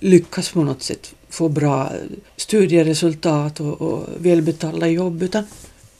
lyckas 0.00 0.50
på 0.50 0.64
något 0.64 0.82
sätt 0.82 1.14
få 1.28 1.48
bra 1.48 1.92
studieresultat 2.36 3.60
och, 3.60 3.80
och 3.80 4.08
välbetalda 4.18 4.88
jobb 4.88 5.22
utan 5.22 5.44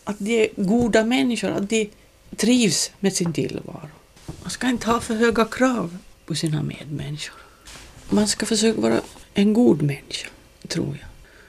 att 0.05 0.19
de 0.19 0.45
är 0.45 0.49
goda 0.57 1.05
människor, 1.05 1.51
att 1.51 1.71
de 1.71 1.91
trivs 2.37 2.91
med 3.01 3.13
sin 3.13 3.33
tillvaro. 3.33 3.89
Man 4.43 4.51
ska 4.51 4.69
inte 4.69 4.87
ha 4.87 5.01
för 5.01 5.15
höga 5.15 5.45
krav 5.45 5.97
på 6.27 6.35
sina 6.35 6.63
medmänniskor. 6.63 7.41
Man 8.09 8.29
ska 8.29 8.47
försöka 8.47 8.81
vara 8.81 9.01
en 9.35 9.53
god 9.53 9.83
människa, 9.83 10.29
tror 10.69 10.99
jag. 11.01 11.09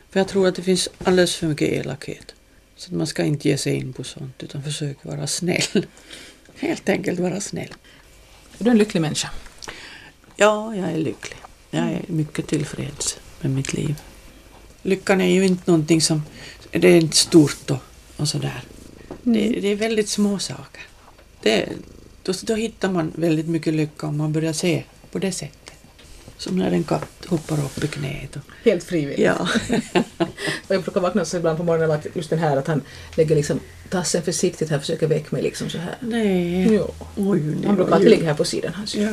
För 0.09 0.19
jag 0.19 0.27
tror 0.27 0.47
att 0.47 0.55
det 0.55 0.61
finns 0.61 0.89
alldeles 1.03 1.35
för 1.35 1.47
mycket 1.47 1.69
elakhet. 1.69 2.33
Så 2.81 2.93
man 2.93 3.07
ska 3.07 3.23
inte 3.23 3.49
ge 3.49 3.57
sig 3.57 3.75
in 3.75 3.93
på 3.93 4.03
sånt 4.03 4.43
utan 4.43 4.63
försöka 4.63 5.09
vara 5.09 5.27
snäll. 5.27 5.61
Helt 6.55 6.89
enkelt 6.89 7.19
vara 7.19 7.41
snäll. 7.41 7.73
Är 8.59 8.63
du 8.63 8.69
en 8.69 8.77
lycklig 8.77 9.01
människa? 9.01 9.29
Ja, 10.35 10.75
jag 10.75 10.91
är 10.91 10.97
lycklig. 10.97 11.37
Jag 11.71 11.83
är 11.83 12.01
mycket 12.07 12.47
tillfreds 12.47 13.17
med 13.41 13.51
mitt 13.51 13.73
liv. 13.73 13.95
Lyckan 14.81 15.21
är 15.21 15.29
ju 15.29 15.45
inte 15.45 15.71
någonting 15.71 16.01
som... 16.01 16.23
Det 16.71 16.87
är 16.87 17.01
inte 17.01 17.17
stort 17.17 17.71
och, 17.71 17.77
och 18.17 18.27
sådär. 18.27 18.63
Det, 19.23 19.49
det 19.49 19.67
är 19.67 19.75
väldigt 19.75 20.09
små 20.09 20.39
saker. 20.39 20.83
Det, 21.41 21.69
då, 22.23 22.33
då 22.43 22.55
hittar 22.55 22.91
man 22.91 23.11
väldigt 23.15 23.47
mycket 23.47 23.73
lycka 23.73 24.07
om 24.07 24.17
man 24.17 24.33
börjar 24.33 24.53
se 24.53 24.83
på 25.11 25.19
det 25.19 25.31
sättet. 25.31 25.60
Som 26.41 26.55
när 26.55 26.71
en 26.71 26.83
katt 26.83 27.25
hoppar 27.27 27.65
upp 27.65 27.83
i 27.83 27.87
knät. 27.87 28.35
Och, 28.35 28.41
Helt 28.63 28.83
frivilligt. 28.83 29.19
ja. 29.19 29.33
Och 30.67 30.75
jag 30.75 30.83
brukar 30.83 31.01
vakna 31.01 31.25
så 31.25 31.37
ibland 31.37 31.57
på 31.57 31.63
morgonen 31.63 31.91
att 31.91 32.07
just 32.13 32.29
den 32.29 32.39
här 32.39 32.57
att 32.57 32.67
han 32.67 32.81
lägger 33.15 33.35
liksom 33.35 33.59
tassen 33.89 34.23
försiktigt 34.23 34.69
här 34.69 34.77
och 34.77 34.81
försöker 34.81 35.07
väcka 35.07 35.27
mig 35.31 35.43
liksom 35.43 35.69
så 35.69 35.77
här. 35.77 35.95
Nej. 35.99 36.73
Jo. 36.73 36.91
Oj, 37.15 37.39
det 37.39 37.67
Han 37.67 37.75
brukar 37.75 37.93
alltid 37.93 38.09
ligga 38.09 38.25
här 38.25 38.33
på 38.33 38.45
sidan. 38.45 38.73
Hans. 38.73 38.95
Ja, 38.95 39.09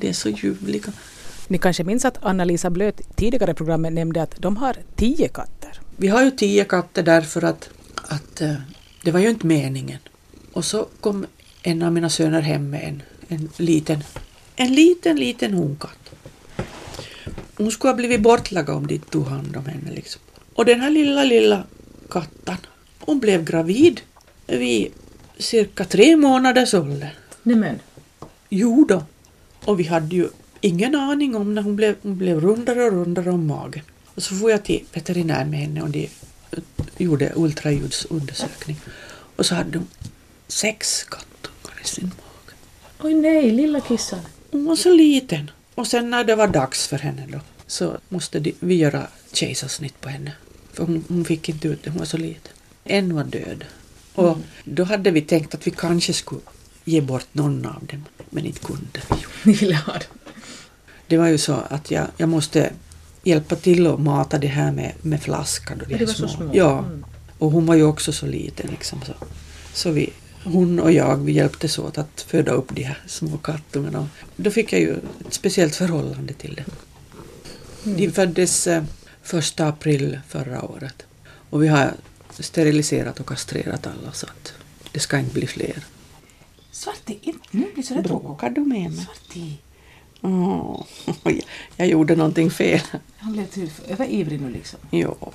det 0.00 0.08
är 0.08 0.12
så 0.12 0.28
ljuvliga. 0.28 0.92
Ni 1.48 1.58
kanske 1.58 1.84
minns 1.84 2.04
att 2.04 2.18
Anna-Lisa 2.24 2.70
Blöt 2.70 3.16
tidigare 3.16 3.50
i 3.50 3.54
programmet 3.54 3.92
nämnde 3.92 4.22
att 4.22 4.34
de 4.38 4.56
har 4.56 4.76
tio 4.96 5.28
katter. 5.28 5.80
Vi 5.96 6.08
har 6.08 6.22
ju 6.22 6.30
tio 6.30 6.64
katter 6.64 7.02
därför 7.02 7.44
att, 7.44 7.70
att 7.94 8.40
eh, 8.40 8.54
det 9.02 9.10
var 9.10 9.20
ju 9.20 9.28
inte 9.28 9.46
meningen. 9.46 9.98
Och 10.52 10.64
så 10.64 10.86
kom 11.00 11.26
en 11.62 11.82
av 11.82 11.92
mina 11.92 12.10
söner 12.10 12.40
hem 12.40 12.70
med 12.70 12.82
en, 12.84 13.02
en 13.28 13.48
liten, 13.56 14.04
en 14.56 14.74
liten, 14.74 15.16
liten 15.16 15.54
honkatt. 15.54 16.10
Hon 17.56 17.70
skulle 17.70 17.90
ha 17.90 17.96
blivit 17.96 18.20
bortlagad 18.20 18.76
om 18.76 18.86
de 18.86 18.94
inte 18.94 19.10
tog 19.10 19.26
hand 19.26 19.56
om 19.56 19.66
henne. 19.66 19.90
Liksom. 19.90 20.20
Och 20.54 20.64
den 20.64 20.80
här 20.80 20.90
lilla, 20.90 21.24
lilla 21.24 21.64
katten, 22.10 22.56
hon 22.98 23.20
blev 23.20 23.44
gravid 23.44 24.00
vid 24.46 24.92
cirka 25.38 25.84
tre 25.84 26.16
månaders 26.16 26.74
ålder. 26.74 27.14
Nämen. 27.42 27.78
Jo 28.48 28.84
då. 28.88 29.04
Och 29.64 29.80
vi 29.80 29.84
hade 29.84 30.16
ju 30.16 30.28
ingen 30.60 30.94
aning 30.94 31.36
om 31.36 31.54
när 31.54 31.62
hon 31.62 31.76
blev, 31.76 31.96
hon 32.02 32.18
blev 32.18 32.40
rundare 32.40 32.84
och 32.84 32.92
rundare 32.92 33.30
om 33.30 33.46
magen. 33.46 33.82
Och 34.14 34.22
så 34.22 34.34
får 34.34 34.50
jag 34.50 34.64
till 34.64 34.84
veterinär 34.92 35.44
med 35.44 35.58
henne 35.58 35.82
och 35.82 35.90
de 35.90 36.08
gjorde 36.98 37.32
ultraljudsundersökning. 37.36 38.80
Och 39.36 39.46
så 39.46 39.54
hade 39.54 39.78
hon 39.78 39.88
sex 40.48 41.04
kattungar 41.04 41.80
i 41.84 41.88
sin 41.88 42.04
mage. 42.04 42.56
Oj 43.02 43.14
nej, 43.14 43.50
lilla 43.50 43.80
kissan. 43.80 44.20
Hon 44.50 44.64
var 44.64 44.76
så 44.76 44.92
liten. 44.92 45.50
Och 45.76 45.86
sen 45.86 46.10
när 46.10 46.24
det 46.24 46.34
var 46.36 46.48
dags 46.48 46.86
för 46.86 46.98
henne 46.98 47.26
då 47.32 47.40
så 47.66 47.98
måste 48.08 48.38
de, 48.40 48.54
vi 48.60 48.74
göra 48.74 49.06
kejsarsnitt 49.32 50.00
på 50.00 50.08
henne. 50.08 50.32
För 50.72 50.84
hon, 50.84 51.04
hon 51.08 51.24
fick 51.24 51.48
inte 51.48 51.68
ut 51.68 51.82
det, 51.84 51.90
hon 51.90 51.98
var 51.98 52.06
så 52.06 52.16
liten. 52.16 52.52
En 52.84 53.14
var 53.14 53.24
död. 53.24 53.64
Och 54.14 54.38
då 54.64 54.84
hade 54.84 55.10
vi 55.10 55.20
tänkt 55.22 55.54
att 55.54 55.66
vi 55.66 55.70
kanske 55.70 56.12
skulle 56.12 56.40
ge 56.84 57.00
bort 57.00 57.26
någon 57.32 57.66
av 57.66 57.84
dem, 57.86 58.04
men 58.30 58.46
inte 58.46 58.60
kunde 58.60 59.00
vi. 59.10 59.16
Ni 59.42 59.52
ville 59.52 59.74
ha 59.76 59.92
den. 59.92 60.02
Det 61.06 61.16
var 61.18 61.26
ju 61.26 61.38
så 61.38 61.52
att 61.70 61.90
jag, 61.90 62.06
jag 62.16 62.28
måste 62.28 62.70
hjälpa 63.22 63.56
till 63.56 63.86
att 63.86 64.00
mata 64.00 64.38
det 64.38 64.46
här 64.46 64.72
med, 64.72 64.92
med 65.02 65.22
flaska. 65.22 65.74
Då, 65.74 65.84
de 65.84 65.92
Ja, 65.92 65.98
här 65.98 65.98
det 65.98 66.06
var 66.06 66.14
så 66.14 66.28
små. 66.28 66.50
Ja, 66.54 66.78
Mm. 66.78 67.04
och 67.38 67.50
hon 67.50 67.66
var 67.66 67.74
ju 67.74 67.82
också 67.82 68.12
så 68.12 68.26
liten. 68.26 68.70
Liksom, 68.70 69.00
så 69.06 69.12
så 69.72 69.90
vi, 69.90 70.12
hon 70.52 70.80
och 70.80 70.92
jag 70.92 71.16
vi 71.16 71.32
hjälptes 71.32 71.78
åt 71.78 71.98
att 71.98 72.20
föda 72.20 72.52
upp 72.52 72.74
de 72.74 72.82
här 72.82 72.98
små 73.06 73.36
kattungarna. 73.36 74.08
Då 74.36 74.50
fick 74.50 74.72
jag 74.72 74.80
ju 74.80 74.92
ett 75.26 75.34
speciellt 75.34 75.76
förhållande 75.76 76.32
till. 76.32 76.62
Mm. 77.84 77.96
De 77.96 78.10
föddes 78.10 78.66
eh, 78.66 78.84
första 79.22 79.68
april 79.68 80.20
förra 80.28 80.62
året. 80.62 81.06
Och 81.50 81.62
vi 81.62 81.68
har 81.68 81.92
steriliserat 82.38 83.20
och 83.20 83.26
kastrerat 83.26 83.86
alla 83.86 84.12
så 84.12 84.26
att 84.26 84.52
det 84.92 85.00
ska 85.00 85.18
inte 85.18 85.34
bli 85.34 85.46
fler. 85.46 85.84
Svarte, 86.70 87.14
nu 87.50 87.66
blir 87.74 87.82
så 87.82 88.02
Bråkar 88.02 88.50
du 88.50 88.60
med 88.60 88.90
mig? 88.90 89.04
Svarte. 89.04 89.52
Åh, 90.20 90.84
jag 91.76 91.88
gjorde 91.88 92.16
någonting 92.16 92.50
fel. 92.50 92.80
Han 93.16 93.36
lät 93.36 93.58
överivrig 93.88 94.40
nu 94.40 94.50
liksom. 94.50 94.78
Jo, 94.90 95.32